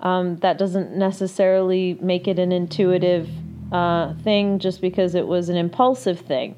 um, 0.00 0.36
that 0.38 0.58
doesn't 0.58 0.96
necessarily 0.96 1.98
make 2.00 2.28
it 2.28 2.38
an 2.38 2.52
intuitive 2.52 3.28
uh, 3.72 4.14
thing 4.14 4.58
just 4.58 4.80
because 4.80 5.14
it 5.14 5.26
was 5.26 5.48
an 5.48 5.56
impulsive 5.56 6.20
thing. 6.20 6.54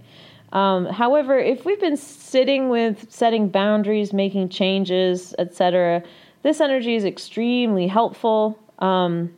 Um, 0.53 0.87
however, 0.87 1.39
if 1.39 1.65
we've 1.65 1.81
been 1.81 1.97
sitting 1.97 2.69
with 2.69 3.07
setting 3.11 3.49
boundaries, 3.49 4.13
making 4.13 4.49
changes, 4.49 5.35
etc., 5.39 6.03
this 6.43 6.61
energy 6.61 6.97
is 6.97 7.05
extremely 7.05 7.87
helpful. 7.87 8.59
Um, 8.79 9.33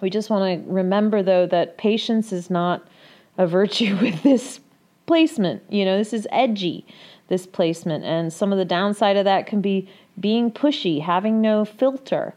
we 0.00 0.10
just 0.10 0.30
want 0.30 0.66
to 0.66 0.70
remember, 0.70 1.22
though, 1.22 1.46
that 1.46 1.78
patience 1.78 2.32
is 2.32 2.50
not 2.50 2.86
a 3.38 3.46
virtue 3.46 3.96
with 4.00 4.22
this 4.22 4.60
placement. 5.06 5.62
You 5.70 5.84
know, 5.84 5.96
this 5.96 6.12
is 6.12 6.26
edgy, 6.30 6.86
this 7.28 7.46
placement. 7.46 8.04
And 8.04 8.32
some 8.32 8.52
of 8.52 8.58
the 8.58 8.64
downside 8.64 9.16
of 9.16 9.24
that 9.24 9.46
can 9.46 9.60
be 9.60 9.88
being 10.20 10.50
pushy, 10.50 11.00
having 11.00 11.40
no 11.40 11.64
filter. 11.64 12.34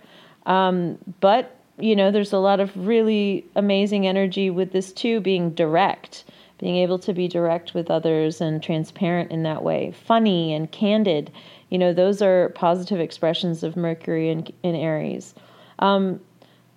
Um, 0.47 0.97
but 1.19 1.53
you 1.79 1.95
know, 1.95 2.10
there's 2.10 2.33
a 2.33 2.39
lot 2.39 2.60
of 2.60 2.75
really 2.75 3.45
amazing 3.55 4.07
energy 4.07 4.49
with 4.49 4.71
this 4.71 4.91
too, 4.91 5.19
being 5.19 5.51
direct, 5.51 6.23
being 6.57 6.77
able 6.77 6.97
to 6.99 7.13
be 7.13 7.27
direct 7.27 7.75
with 7.75 7.91
others 7.91 8.41
and 8.41 8.63
transparent 8.63 9.31
in 9.31 9.43
that 9.43 9.62
way, 9.62 9.93
funny 10.05 10.53
and 10.53 10.71
candid. 10.71 11.31
You 11.69 11.77
know, 11.77 11.93
those 11.93 12.21
are 12.21 12.49
positive 12.49 12.99
expressions 12.99 13.62
of 13.62 13.77
Mercury 13.77 14.29
in, 14.29 14.47
in 14.63 14.73
Aries. 14.75 15.36
Um, 15.79 16.19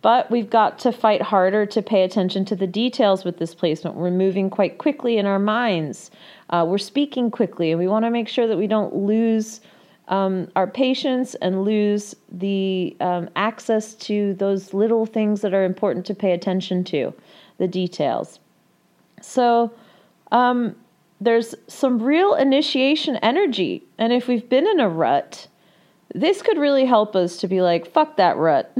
but 0.03 0.31
we've 0.31 0.51
got 0.51 0.79
to 0.81 0.93
fight 0.93 1.23
harder 1.23 1.67
to 1.67 1.83
pay 1.83 2.03
attention 2.03 2.45
to 2.47 2.57
the 2.57 2.67
details 2.67 3.25
with 3.25 3.39
this 3.39 3.55
placement. 3.55 3.97
We're 3.97 4.11
moving 4.11 4.49
quite 4.51 4.79
quickly 4.79 5.19
in 5.19 5.27
our 5.27 5.39
minds. 5.39 6.11
Uh, 6.51 6.65
we're 6.67 6.79
speaking 6.79 7.31
quickly, 7.31 7.71
and 7.71 7.79
we 7.79 7.87
want 7.87 8.05
to 8.05 8.11
make 8.11 8.29
sure 8.29 8.47
that 8.47 8.57
we 8.57 8.67
don't 8.67 8.95
lose 8.95 9.61
um, 10.11 10.49
our 10.57 10.67
patience 10.67 11.35
and 11.37 11.65
lose 11.65 12.15
the 12.31 12.97
um, 13.01 13.31
access 13.37 13.95
to 13.95 14.35
those 14.35 14.75
little 14.75 15.07
things 15.07 15.41
that 15.41 15.55
are 15.55 15.65
important 15.65 16.05
to 16.07 16.15
pay 16.15 16.33
attention 16.33 16.85
to, 16.85 17.15
the 17.59 17.69
details. 17.69 18.41
So, 19.23 19.73
um, 20.33 20.75
there's 21.21 21.55
some 21.69 22.03
real 22.03 22.35
initiation 22.35 23.17
energy. 23.17 23.85
And 23.99 24.13
if 24.13 24.27
we've 24.27 24.49
been 24.49 24.67
in 24.67 24.81
a 24.81 24.89
rut, 24.89 25.47
this 26.15 26.43
could 26.43 26.59
really 26.59 26.87
help 26.87 27.15
us 27.15 27.37
to 27.39 27.49
be 27.49 27.61
like, 27.61 27.93
fuck 27.93 28.17
that 28.17 28.37
rut. 28.37 28.75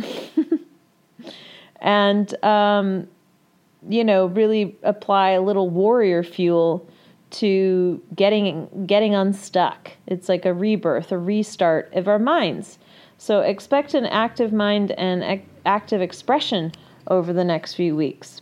and, 1.81 2.45
um, 2.45 3.07
you 3.89 4.05
know, 4.05 4.27
really 4.27 4.77
apply 4.83 5.31
a 5.31 5.43
little 5.43 5.69
warrior 5.69 6.23
fuel 6.23 6.89
to 7.31 8.03
getting 8.15 8.87
getting 8.87 9.15
unstuck. 9.15 9.93
It's 10.07 10.29
like 10.29 10.45
a 10.45 10.55
rebirth, 10.55 11.13
a 11.13 11.19
restart 11.19 11.93
of 11.95 12.09
our 12.09 12.19
minds. 12.19 12.79
So 13.19 13.41
expect 13.41 13.95
an 13.95 14.07
active 14.07 14.53
mind 14.53 14.93
and 14.93 15.43
active 15.67 16.01
expression 16.01 16.73
over 17.09 17.33
the 17.33 17.45
next 17.45 17.75
few 17.75 17.95
weeks. 17.95 18.41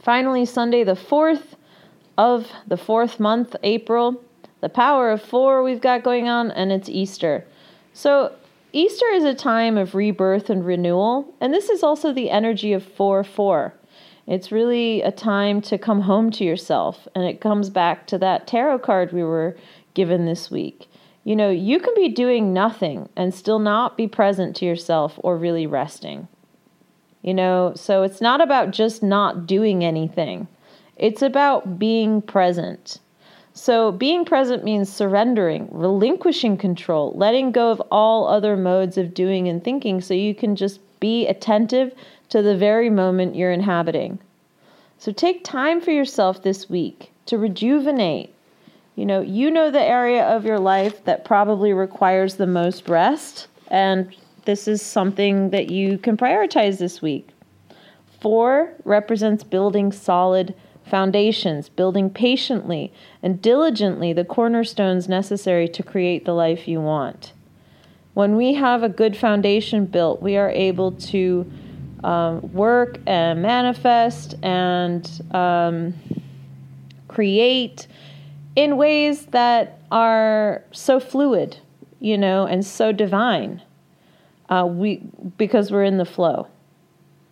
Finally, 0.00 0.46
Sunday 0.46 0.84
the 0.84 0.92
4th 0.92 1.54
of 2.16 2.50
the 2.66 2.76
4th 2.76 3.20
month, 3.20 3.54
April, 3.62 4.22
the 4.60 4.68
power 4.68 5.10
of 5.10 5.22
4 5.22 5.62
we've 5.62 5.80
got 5.80 6.02
going 6.02 6.28
on 6.28 6.50
and 6.50 6.72
it's 6.72 6.88
Easter. 6.88 7.44
So 7.92 8.32
Easter 8.72 9.06
is 9.12 9.24
a 9.24 9.34
time 9.34 9.78
of 9.78 9.94
rebirth 9.94 10.50
and 10.50 10.64
renewal, 10.64 11.32
and 11.40 11.54
this 11.54 11.68
is 11.68 11.82
also 11.82 12.12
the 12.12 12.30
energy 12.30 12.72
of 12.72 12.82
4 12.82 13.24
4. 13.24 13.72
It's 14.28 14.52
really 14.52 15.00
a 15.00 15.10
time 15.10 15.62
to 15.62 15.78
come 15.78 16.02
home 16.02 16.30
to 16.32 16.44
yourself. 16.44 17.08
And 17.14 17.24
it 17.24 17.40
comes 17.40 17.70
back 17.70 18.06
to 18.08 18.18
that 18.18 18.46
tarot 18.46 18.80
card 18.80 19.10
we 19.10 19.24
were 19.24 19.56
given 19.94 20.26
this 20.26 20.50
week. 20.50 20.86
You 21.24 21.34
know, 21.34 21.50
you 21.50 21.80
can 21.80 21.94
be 21.96 22.10
doing 22.10 22.52
nothing 22.52 23.08
and 23.16 23.34
still 23.34 23.58
not 23.58 23.96
be 23.96 24.06
present 24.06 24.54
to 24.56 24.66
yourself 24.66 25.18
or 25.18 25.38
really 25.38 25.66
resting. 25.66 26.28
You 27.22 27.32
know, 27.32 27.72
so 27.74 28.02
it's 28.02 28.20
not 28.20 28.42
about 28.42 28.70
just 28.70 29.02
not 29.02 29.46
doing 29.46 29.82
anything, 29.82 30.46
it's 30.96 31.22
about 31.22 31.78
being 31.78 32.22
present. 32.22 33.00
So, 33.54 33.90
being 33.90 34.24
present 34.24 34.62
means 34.62 34.92
surrendering, 34.92 35.68
relinquishing 35.72 36.56
control, 36.56 37.12
letting 37.16 37.50
go 37.50 37.72
of 37.72 37.82
all 37.90 38.28
other 38.28 38.56
modes 38.56 38.96
of 38.96 39.14
doing 39.14 39.48
and 39.48 39.64
thinking 39.64 40.00
so 40.00 40.14
you 40.14 40.32
can 40.32 40.54
just 40.54 40.78
be 41.00 41.26
attentive 41.26 41.92
to 42.28 42.42
the 42.42 42.56
very 42.56 42.90
moment 42.90 43.36
you're 43.36 43.52
inhabiting. 43.52 44.18
So 44.98 45.12
take 45.12 45.44
time 45.44 45.80
for 45.80 45.90
yourself 45.90 46.42
this 46.42 46.68
week 46.68 47.12
to 47.26 47.38
rejuvenate. 47.38 48.34
You 48.96 49.06
know, 49.06 49.20
you 49.20 49.50
know 49.50 49.70
the 49.70 49.80
area 49.80 50.24
of 50.24 50.44
your 50.44 50.58
life 50.58 51.04
that 51.04 51.24
probably 51.24 51.72
requires 51.72 52.34
the 52.34 52.46
most 52.46 52.88
rest, 52.88 53.46
and 53.68 54.14
this 54.44 54.66
is 54.66 54.82
something 54.82 55.50
that 55.50 55.70
you 55.70 55.98
can 55.98 56.16
prioritize 56.16 56.78
this 56.78 57.00
week. 57.00 57.28
Four 58.20 58.72
represents 58.84 59.44
building 59.44 59.92
solid 59.92 60.54
foundations, 60.84 61.68
building 61.68 62.10
patiently 62.10 62.92
and 63.22 63.40
diligently 63.40 64.12
the 64.12 64.24
cornerstones 64.24 65.08
necessary 65.08 65.68
to 65.68 65.82
create 65.82 66.24
the 66.24 66.34
life 66.34 66.66
you 66.66 66.80
want. 66.80 67.32
When 68.14 68.36
we 68.36 68.54
have 68.54 68.82
a 68.82 68.88
good 68.88 69.16
foundation 69.16 69.86
built, 69.86 70.20
we 70.20 70.36
are 70.36 70.50
able 70.50 70.92
to 70.92 71.48
um, 72.04 72.52
work 72.52 72.98
and 73.06 73.42
manifest 73.42 74.34
and 74.42 75.22
um, 75.32 75.94
create 77.08 77.86
in 78.56 78.76
ways 78.76 79.26
that 79.26 79.80
are 79.90 80.62
so 80.72 81.00
fluid, 81.00 81.58
you 82.00 82.18
know, 82.18 82.46
and 82.46 82.64
so 82.64 82.92
divine. 82.92 83.62
Uh, 84.48 84.66
we 84.66 85.02
because 85.36 85.70
we're 85.70 85.84
in 85.84 85.98
the 85.98 86.06
flow. 86.06 86.48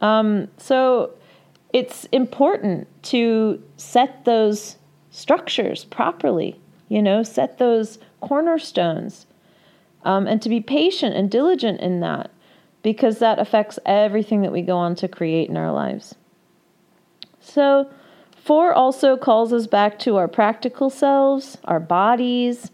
Um, 0.00 0.48
so 0.58 1.12
it's 1.72 2.04
important 2.06 2.86
to 3.04 3.62
set 3.76 4.24
those 4.24 4.76
structures 5.10 5.84
properly, 5.84 6.60
you 6.88 7.00
know, 7.00 7.22
set 7.22 7.58
those 7.58 7.98
cornerstones, 8.20 9.26
um, 10.04 10.26
and 10.26 10.42
to 10.42 10.48
be 10.48 10.60
patient 10.60 11.16
and 11.16 11.30
diligent 11.30 11.80
in 11.80 12.00
that 12.00 12.30
because 12.86 13.18
that 13.18 13.40
affects 13.40 13.80
everything 13.84 14.42
that 14.42 14.52
we 14.52 14.62
go 14.62 14.76
on 14.76 14.94
to 14.94 15.08
create 15.08 15.50
in 15.50 15.56
our 15.56 15.72
lives. 15.72 16.14
So, 17.40 17.90
four 18.36 18.72
also 18.72 19.16
calls 19.16 19.52
us 19.52 19.66
back 19.66 19.98
to 19.98 20.14
our 20.14 20.28
practical 20.28 20.88
selves, 20.88 21.58
our 21.64 21.80
bodies. 21.80 22.70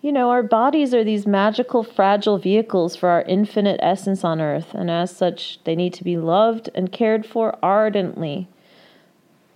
You 0.00 0.12
know, 0.12 0.30
our 0.30 0.42
bodies 0.42 0.94
are 0.94 1.04
these 1.04 1.26
magical, 1.26 1.82
fragile 1.82 2.38
vehicles 2.38 2.96
for 2.96 3.10
our 3.10 3.20
infinite 3.24 3.78
essence 3.82 4.24
on 4.24 4.40
earth, 4.40 4.72
and 4.72 4.90
as 4.90 5.14
such, 5.14 5.62
they 5.64 5.76
need 5.76 5.92
to 5.92 6.04
be 6.04 6.16
loved 6.16 6.70
and 6.74 6.90
cared 6.90 7.26
for 7.26 7.58
ardently. 7.62 8.48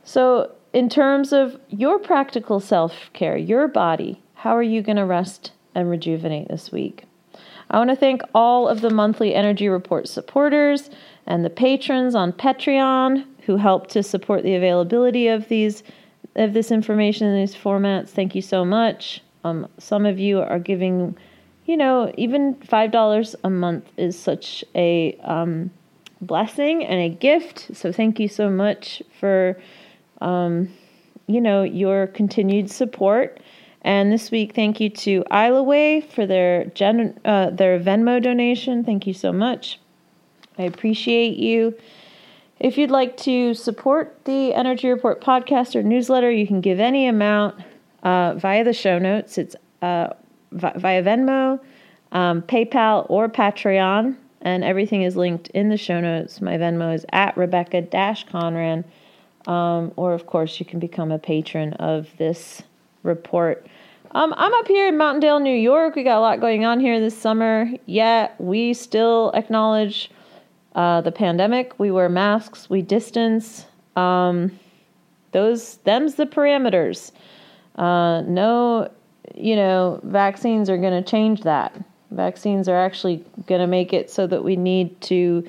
So, 0.03 0.51
in 0.75 0.91
terms 0.91 1.33
of 1.33 1.59
your 1.71 1.99
practical 1.99 2.61
self 2.61 3.09
care, 3.15 3.39
your 3.39 3.69
body, 3.69 4.23
how 4.35 4.55
are 4.55 4.63
you 4.63 4.83
going 4.83 4.99
to 4.99 5.07
rest 5.07 5.53
and 5.75 5.89
rejuvenate 5.89 6.49
this 6.49 6.71
week? 6.71 7.05
I 7.71 7.79
want 7.79 7.91
to 7.91 7.97
thank 7.97 8.23
all 8.35 8.69
of 8.69 8.81
the 8.81 8.91
monthly 8.91 9.35
Energy 9.35 9.69
Report 9.69 10.09
supporters 10.09 10.91
and 11.27 11.45
the 11.45 11.51
patrons 11.51 12.15
on 12.15 12.33
Patreon 12.33 13.25
who 13.47 13.57
help 13.57 13.89
to 13.89 14.03
support 14.03 14.43
the 14.43 14.55
availability 14.55 15.29
of 15.29 15.49
these 15.49 15.83
of 16.37 16.53
this 16.53 16.71
information 16.73 17.29
in 17.29 17.37
these 17.37 17.55
formats. 17.55 18.09
Thank 18.09 18.35
you 18.35 18.43
so 18.43 18.65
much. 18.65 19.23
Um, 19.45 19.69
some 19.79 20.05
of 20.05 20.19
you 20.19 20.41
are 20.41 20.59
giving, 20.59 21.17
you 21.67 21.77
know, 21.77 22.13
even 22.17 22.55
five 22.57 22.91
dollars 22.91 23.37
a 23.45 23.51
month 23.51 23.91
is 23.97 24.19
such 24.19 24.65
a 24.75 25.17
um, 25.23 25.71
blessing 26.21 26.85
and 26.85 27.01
a 27.01 27.09
gift. 27.09 27.71
So 27.75 27.93
thank 27.93 28.19
you 28.19 28.29
so 28.29 28.51
much 28.51 29.03
for, 29.21 29.61
um, 30.21 30.69
you 31.27 31.41
know, 31.41 31.63
your 31.63 32.09
continued 32.09 32.71
support. 32.71 33.41
And 33.85 34.11
this 34.11 34.31
week, 34.31 34.55
thank 34.55 34.81
you 34.81 34.89
to 34.89 35.23
Islaway 35.31 36.03
for 36.03 36.27
their 36.27 36.65
gen- 36.67 37.21
uh, 37.25 37.51
their 37.51 37.79
Venmo 37.79 38.21
donation. 38.21 38.83
Thank 38.83 39.07
you 39.07 39.13
so 39.13 39.31
much. 39.31 39.79
I 40.59 40.63
appreciate 40.63 41.37
you. 41.37 41.77
If 42.59 42.79
you'd 42.79 42.91
like 42.91 43.17
to 43.19 43.53
support 43.53 44.25
the 44.25 44.55
Energy 44.55 44.89
Report 44.89 45.21
podcast 45.21 45.77
or 45.77 45.83
newsletter, 45.83 46.31
you 46.31 46.47
can 46.47 46.63
give 46.63 46.81
any 46.81 47.07
amount 47.07 47.57
uh, 48.03 48.35
via 48.35 48.65
the 48.65 48.73
show 48.73 48.99
notes. 48.99 49.37
It's 49.37 49.55
uh, 49.83 50.15
via 50.53 51.03
Venmo, 51.03 51.61
um, 52.13 52.41
PayPal, 52.41 53.05
or 53.11 53.29
Patreon, 53.29 54.17
and 54.41 54.65
everything 54.65 55.03
is 55.03 55.15
linked 55.15 55.49
in 55.49 55.69
the 55.69 55.77
show 55.77 56.01
notes. 56.01 56.41
My 56.41 56.57
Venmo 56.57 56.95
is 56.95 57.05
at 57.13 57.37
Rebecca 57.37 57.83
Conran, 57.83 58.85
um, 59.47 59.93
or 59.97 60.15
of 60.15 60.25
course, 60.25 60.59
you 60.59 60.65
can 60.65 60.79
become 60.79 61.13
a 61.13 61.19
patron 61.19 61.75
of 61.75 62.09
this 62.17 62.63
report. 63.03 63.67
Um, 64.15 64.33
I'm 64.37 64.55
up 64.55 64.69
here 64.69 64.87
in 64.87 64.95
Mountaindale, 64.95 65.43
New 65.43 65.57
York. 65.57 65.97
We 65.97 66.05
got 66.05 66.19
a 66.19 66.21
lot 66.21 66.41
going 66.41 66.65
on 66.65 66.79
here 66.79 67.01
this 67.01 67.19
summer. 67.19 67.69
Yet 67.85 68.37
we 68.39 68.73
still 68.73 69.33
acknowledge 69.35 70.09
uh, 70.77 71.01
the 71.01 71.11
pandemic. 71.11 71.77
We 71.81 71.91
wear 71.91 72.09
masks. 72.09 72.71
We 72.71 72.81
distance. 72.81 73.67
Um, 73.97 74.57
those 75.33 75.79
them's 75.79 76.15
the 76.15 76.27
parameters. 76.27 77.11
Uh, 77.75 78.21
no, 78.21 78.89
you 79.35 79.57
know, 79.57 79.99
vaccines 80.05 80.71
are 80.71 80.79
going 80.79 81.03
to 81.03 81.11
change 81.11 81.43
that. 81.43 81.77
Vaccines 82.13 82.69
are 82.69 82.79
actually 82.79 83.25
going 83.49 83.61
to 83.61 83.67
make 83.67 83.93
it 83.93 84.11
so 84.11 84.29
that 84.29 84.45
we 84.45 84.55
need 84.55 85.01
to 85.01 85.45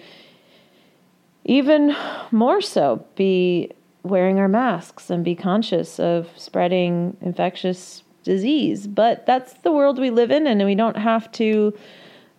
even 1.44 1.96
more 2.32 2.62
so 2.62 3.06
be 3.16 3.72
wearing 4.02 4.40
our 4.40 4.48
masks 4.48 5.12
and 5.12 5.24
be 5.24 5.36
conscious 5.36 6.00
of 6.00 6.28
spreading 6.36 7.16
infectious 7.22 8.02
disease. 8.26 8.88
But 8.88 9.26
that's 9.26 9.54
the 9.60 9.72
world 9.72 9.98
we 9.98 10.10
live 10.10 10.32
in, 10.32 10.48
and 10.48 10.66
we 10.66 10.76
don't 10.76 10.98
have 10.98 11.32
to. 11.34 11.74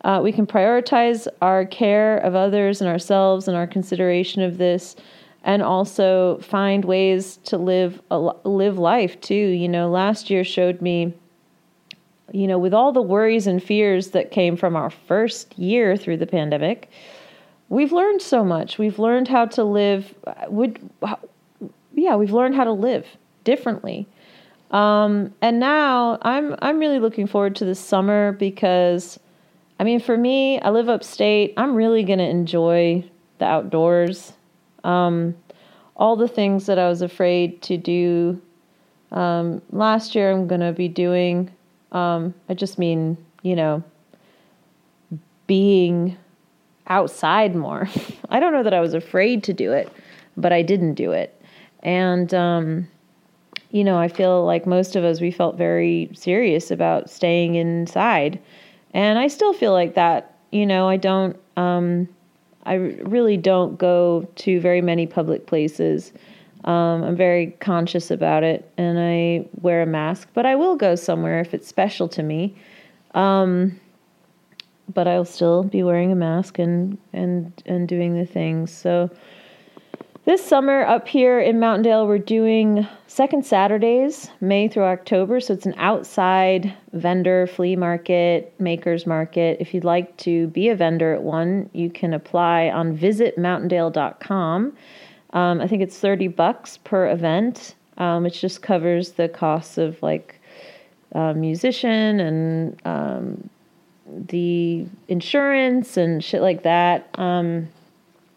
Uh, 0.04 0.20
we 0.22 0.30
can 0.30 0.46
prioritize 0.46 1.26
our 1.40 1.64
care 1.64 2.18
of 2.18 2.34
others 2.34 2.82
and 2.82 2.90
ourselves 2.90 3.48
and 3.48 3.56
our 3.56 3.66
consideration 3.66 4.42
of 4.42 4.58
this, 4.58 4.94
and 5.44 5.62
also 5.62 6.38
find 6.38 6.84
ways 6.84 7.38
to 7.44 7.56
live 7.56 8.02
live 8.10 8.76
life 8.78 9.18
too. 9.22 9.34
You 9.34 9.68
know, 9.68 9.88
last 9.88 10.28
year 10.28 10.44
showed 10.44 10.82
me. 10.82 11.14
You 12.32 12.48
know, 12.48 12.58
with 12.58 12.74
all 12.74 12.90
the 12.90 13.00
worries 13.00 13.46
and 13.46 13.62
fears 13.62 14.08
that 14.08 14.32
came 14.32 14.56
from 14.56 14.74
our 14.74 14.90
first 14.90 15.56
year 15.56 15.96
through 15.96 16.16
the 16.16 16.26
pandemic, 16.26 16.90
we've 17.68 17.92
learned 17.92 18.20
so 18.20 18.44
much. 18.44 18.78
We've 18.78 18.98
learned 18.98 19.28
how 19.28 19.46
to 19.46 19.62
live. 19.62 20.12
Would 20.48 20.90
yeah, 21.94 22.16
we've 22.16 22.32
learned 22.32 22.56
how 22.56 22.64
to 22.64 22.72
live 22.72 23.06
differently 23.44 24.08
um, 24.70 25.34
and 25.40 25.60
now 25.60 26.18
I'm 26.22 26.56
I'm 26.60 26.78
really 26.78 26.98
looking 26.98 27.26
forward 27.26 27.56
to 27.56 27.64
this 27.64 27.80
summer 27.80 28.32
because 28.32 29.18
I 29.78 29.84
mean 29.84 30.00
for 30.00 30.16
me, 30.16 30.60
I 30.60 30.70
live 30.70 30.88
upstate. 30.88 31.54
I'm 31.56 31.74
really 31.74 32.04
to 32.18 32.28
enjoy 32.28 33.04
the 33.38 33.44
outdoors. 33.44 34.32
Um, 34.84 35.36
all 35.96 36.16
the 36.16 36.28
things 36.28 36.66
that 36.66 36.78
I 36.78 36.88
was 36.88 37.02
afraid 37.02 37.62
to 37.62 37.76
do 37.76 38.40
um, 39.12 39.62
last 39.70 40.14
year, 40.14 40.30
I'm 40.30 40.46
to 40.60 40.72
be 40.72 40.88
doing. 40.88 41.50
Um, 41.92 42.34
I 42.48 42.54
just 42.54 42.78
mean, 42.78 43.16
you 43.42 43.56
know, 43.56 43.82
being 45.46 46.16
outside 46.88 47.54
more. 47.54 47.88
I 48.28 48.40
don't 48.40 48.52
know 48.52 48.62
that 48.62 48.74
I 48.74 48.80
was 48.80 48.94
afraid 48.94 49.44
to 49.44 49.52
do 49.52 49.72
it, 49.72 49.90
but 50.36 50.52
I 50.52 50.62
didn't 50.62 50.94
do 50.94 51.12
it. 51.12 51.40
And 51.82 52.32
um, 52.34 52.88
you 53.70 53.84
know, 53.84 53.98
I 53.98 54.08
feel 54.08 54.44
like 54.44 54.66
most 54.66 54.96
of 54.96 55.04
us, 55.04 55.20
we 55.20 55.30
felt 55.30 55.56
very 55.56 56.10
serious 56.14 56.70
about 56.70 57.10
staying 57.10 57.56
inside. 57.56 58.40
And 58.94 59.18
I 59.18 59.28
still 59.28 59.52
feel 59.52 59.72
like 59.72 59.94
that. 59.94 60.34
You 60.52 60.64
know, 60.64 60.88
I 60.88 60.96
don't, 60.96 61.36
um, 61.56 62.08
I 62.64 62.74
really 62.74 63.36
don't 63.36 63.78
go 63.78 64.28
to 64.36 64.60
very 64.60 64.80
many 64.80 65.06
public 65.06 65.46
places. 65.46 66.12
Um, 66.64 67.04
I'm 67.04 67.16
very 67.16 67.48
conscious 67.60 68.10
about 68.10 68.42
it 68.42 68.68
and 68.76 68.98
I 68.98 69.46
wear 69.60 69.82
a 69.82 69.86
mask, 69.86 70.28
but 70.34 70.46
I 70.46 70.56
will 70.56 70.74
go 70.74 70.96
somewhere 70.96 71.40
if 71.40 71.54
it's 71.54 71.68
special 71.68 72.08
to 72.08 72.22
me. 72.22 72.56
Um, 73.14 73.80
but 74.92 75.06
I'll 75.06 75.24
still 75.24 75.62
be 75.62 75.82
wearing 75.82 76.12
a 76.12 76.16
mask 76.16 76.58
and, 76.58 76.98
and, 77.12 77.52
and 77.66 77.88
doing 77.88 78.18
the 78.18 78.26
things. 78.26 78.72
So, 78.72 79.10
this 80.26 80.44
summer 80.44 80.82
up 80.82 81.06
here 81.06 81.38
in 81.38 81.58
Mountaindale, 81.58 82.04
we're 82.04 82.18
doing 82.18 82.86
second 83.06 83.46
Saturdays, 83.46 84.28
May 84.40 84.66
through 84.66 84.82
October. 84.82 85.38
So 85.38 85.54
it's 85.54 85.66
an 85.66 85.74
outside 85.78 86.74
vendor 86.92 87.46
flea 87.46 87.76
market, 87.76 88.52
makers 88.58 89.06
market. 89.06 89.58
If 89.60 89.72
you'd 89.72 89.84
like 89.84 90.16
to 90.18 90.48
be 90.48 90.68
a 90.68 90.74
vendor 90.74 91.14
at 91.14 91.22
one, 91.22 91.70
you 91.72 91.90
can 91.90 92.12
apply 92.12 92.70
on 92.70 92.98
visitmountaindale.com. 92.98 94.76
Um, 95.30 95.60
I 95.60 95.68
think 95.68 95.82
it's 95.82 95.96
30 95.96 96.26
bucks 96.28 96.78
per 96.78 97.08
event, 97.08 97.76
um, 97.96 98.24
which 98.24 98.40
just 98.40 98.62
covers 98.62 99.12
the 99.12 99.28
costs 99.28 99.78
of 99.78 100.02
like 100.02 100.40
a 101.12 101.34
musician 101.34 102.18
and 102.18 102.84
um, 102.84 103.48
the 104.08 104.86
insurance 105.06 105.96
and 105.96 106.24
shit 106.24 106.42
like 106.42 106.64
that. 106.64 107.08
Um, 107.14 107.68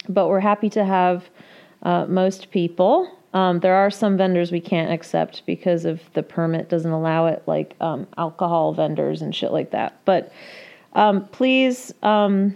but 0.07 0.27
we're 0.27 0.39
happy 0.39 0.69
to 0.69 0.85
have 0.85 1.27
uh, 1.83 2.05
most 2.07 2.51
people. 2.51 3.15
Um, 3.33 3.59
there 3.59 3.75
are 3.75 3.91
some 3.91 4.17
vendors 4.17 4.51
we 4.51 4.59
can't 4.59 4.91
accept 4.91 5.43
because 5.45 5.85
of 5.85 6.01
the 6.13 6.23
permit 6.23 6.69
doesn't 6.69 6.91
allow 6.91 7.27
it, 7.27 7.43
like 7.45 7.75
um, 7.79 8.07
alcohol 8.17 8.73
vendors 8.73 9.21
and 9.21 9.35
shit 9.35 9.51
like 9.51 9.71
that. 9.71 9.99
But 10.05 10.31
um, 10.93 11.27
please, 11.27 11.93
um, 12.01 12.55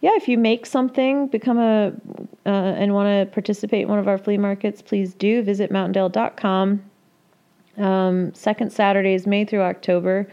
yeah, 0.00 0.10
if 0.14 0.28
you 0.28 0.36
make 0.36 0.66
something, 0.66 1.28
become 1.28 1.58
a 1.58 1.92
uh, 2.44 2.48
and 2.48 2.92
want 2.92 3.08
to 3.08 3.32
participate 3.32 3.82
in 3.82 3.88
one 3.88 3.98
of 3.98 4.08
our 4.08 4.18
flea 4.18 4.38
markets, 4.38 4.82
please 4.82 5.14
do 5.14 5.42
visit 5.42 5.72
mountaindale.com. 5.72 6.82
Um, 7.76 8.34
second 8.34 8.72
Saturdays, 8.72 9.26
May 9.26 9.44
through 9.44 9.62
October. 9.62 10.28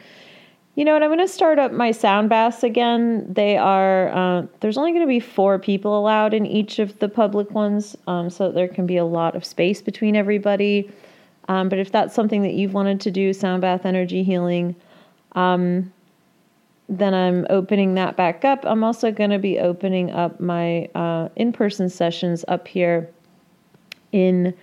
You 0.76 0.86
know 0.86 0.94
what? 0.94 1.04
I'm 1.04 1.10
going 1.10 1.20
to 1.20 1.28
start 1.28 1.60
up 1.60 1.72
my 1.72 1.92
sound 1.92 2.30
baths 2.30 2.64
again. 2.64 3.32
They 3.32 3.58
are, 3.58 4.10
uh, 4.10 4.48
there's 4.60 4.78
only 4.78 4.92
going 4.92 5.04
to 5.04 5.08
be 5.08 5.20
four 5.20 5.60
people 5.60 6.00
allowed 6.00 6.34
in 6.34 6.48
each 6.48 6.80
of 6.80 6.98
the 6.98 7.08
public 7.08 7.52
ones, 7.52 7.96
um, 8.08 8.32
so 8.32 8.52
there 8.52 8.68
can 8.68 8.88
be 8.88 8.98
a 8.98 9.06
lot 9.06 9.36
of 9.36 9.46
space 9.46 9.84
between 9.84 10.16
everybody. 10.16 10.90
Um, 11.48 11.70
but 11.70 11.78
if 11.78 11.92
that's 11.92 12.16
something 12.16 12.42
that 12.42 12.54
you've 12.54 12.74
wanted 12.74 13.02
to 13.02 13.12
do, 13.12 13.34
sound 13.34 13.62
bath 13.62 13.86
energy 13.86 14.24
healing, 14.24 14.76
um, 15.34 15.94
then 16.90 17.14
I'm 17.14 17.46
opening 17.52 17.94
that 17.96 18.18
back 18.18 18.44
up. 18.44 18.66
I'm 18.66 18.84
also 18.84 19.12
going 19.12 19.30
to 19.30 19.40
be 19.40 19.60
opening 19.60 20.12
up 20.12 20.40
my 20.40 20.90
uh, 20.96 21.30
in 21.36 21.54
person 21.54 21.88
sessions 21.88 22.44
up 22.48 22.68
here 22.68 23.10
in 24.12 24.56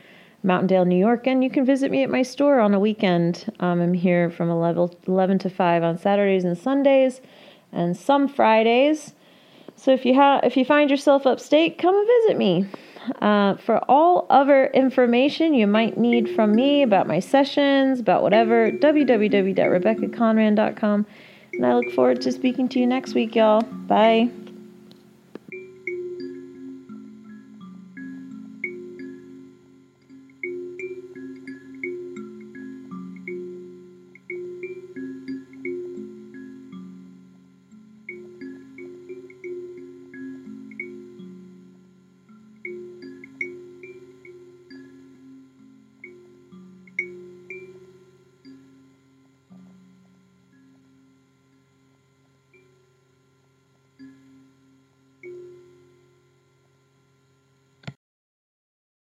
Mountaindale, 0.44 0.86
New 0.86 0.98
York, 0.98 1.26
and 1.26 1.42
you 1.44 1.50
can 1.50 1.66
visit 1.66 1.90
me 1.90 2.02
at 2.02 2.10
my 2.10 2.22
store 2.22 2.60
on 2.60 2.74
a 2.74 2.80
weekend. 2.80 3.50
Um, 3.60 3.80
I'm 3.80 3.94
here 3.94 4.30
from 4.30 4.50
11, 4.50 4.90
11 5.06 5.38
to 5.40 5.50
5 5.50 5.82
on 5.82 5.98
Saturdays 5.98 6.44
and 6.44 6.56
Sundays, 6.56 7.20
and 7.72 7.94
some 7.96 8.28
Fridays. 8.28 9.14
So 9.76 9.92
if 9.92 10.04
you 10.04 10.14
have 10.14 10.42
if 10.44 10.56
you 10.56 10.64
find 10.64 10.90
yourself 10.90 11.26
upstate, 11.26 11.78
come 11.78 11.96
and 11.96 12.06
visit 12.06 12.36
me. 12.36 12.66
Uh, 13.22 13.56
for 13.56 13.78
all 13.88 14.26
other 14.28 14.66
information 14.66 15.54
you 15.54 15.66
might 15.66 15.96
need 15.96 16.28
from 16.34 16.54
me 16.54 16.82
about 16.82 17.06
my 17.06 17.18
sessions, 17.18 17.98
about 17.98 18.22
whatever, 18.22 18.70
www.rebeccaconran.com. 18.70 21.06
And 21.54 21.66
I 21.66 21.74
look 21.74 21.90
forward 21.92 22.20
to 22.20 22.30
speaking 22.30 22.68
to 22.68 22.78
you 22.78 22.86
next 22.86 23.14
week, 23.14 23.34
y'all. 23.34 23.62
Bye. 23.62 24.30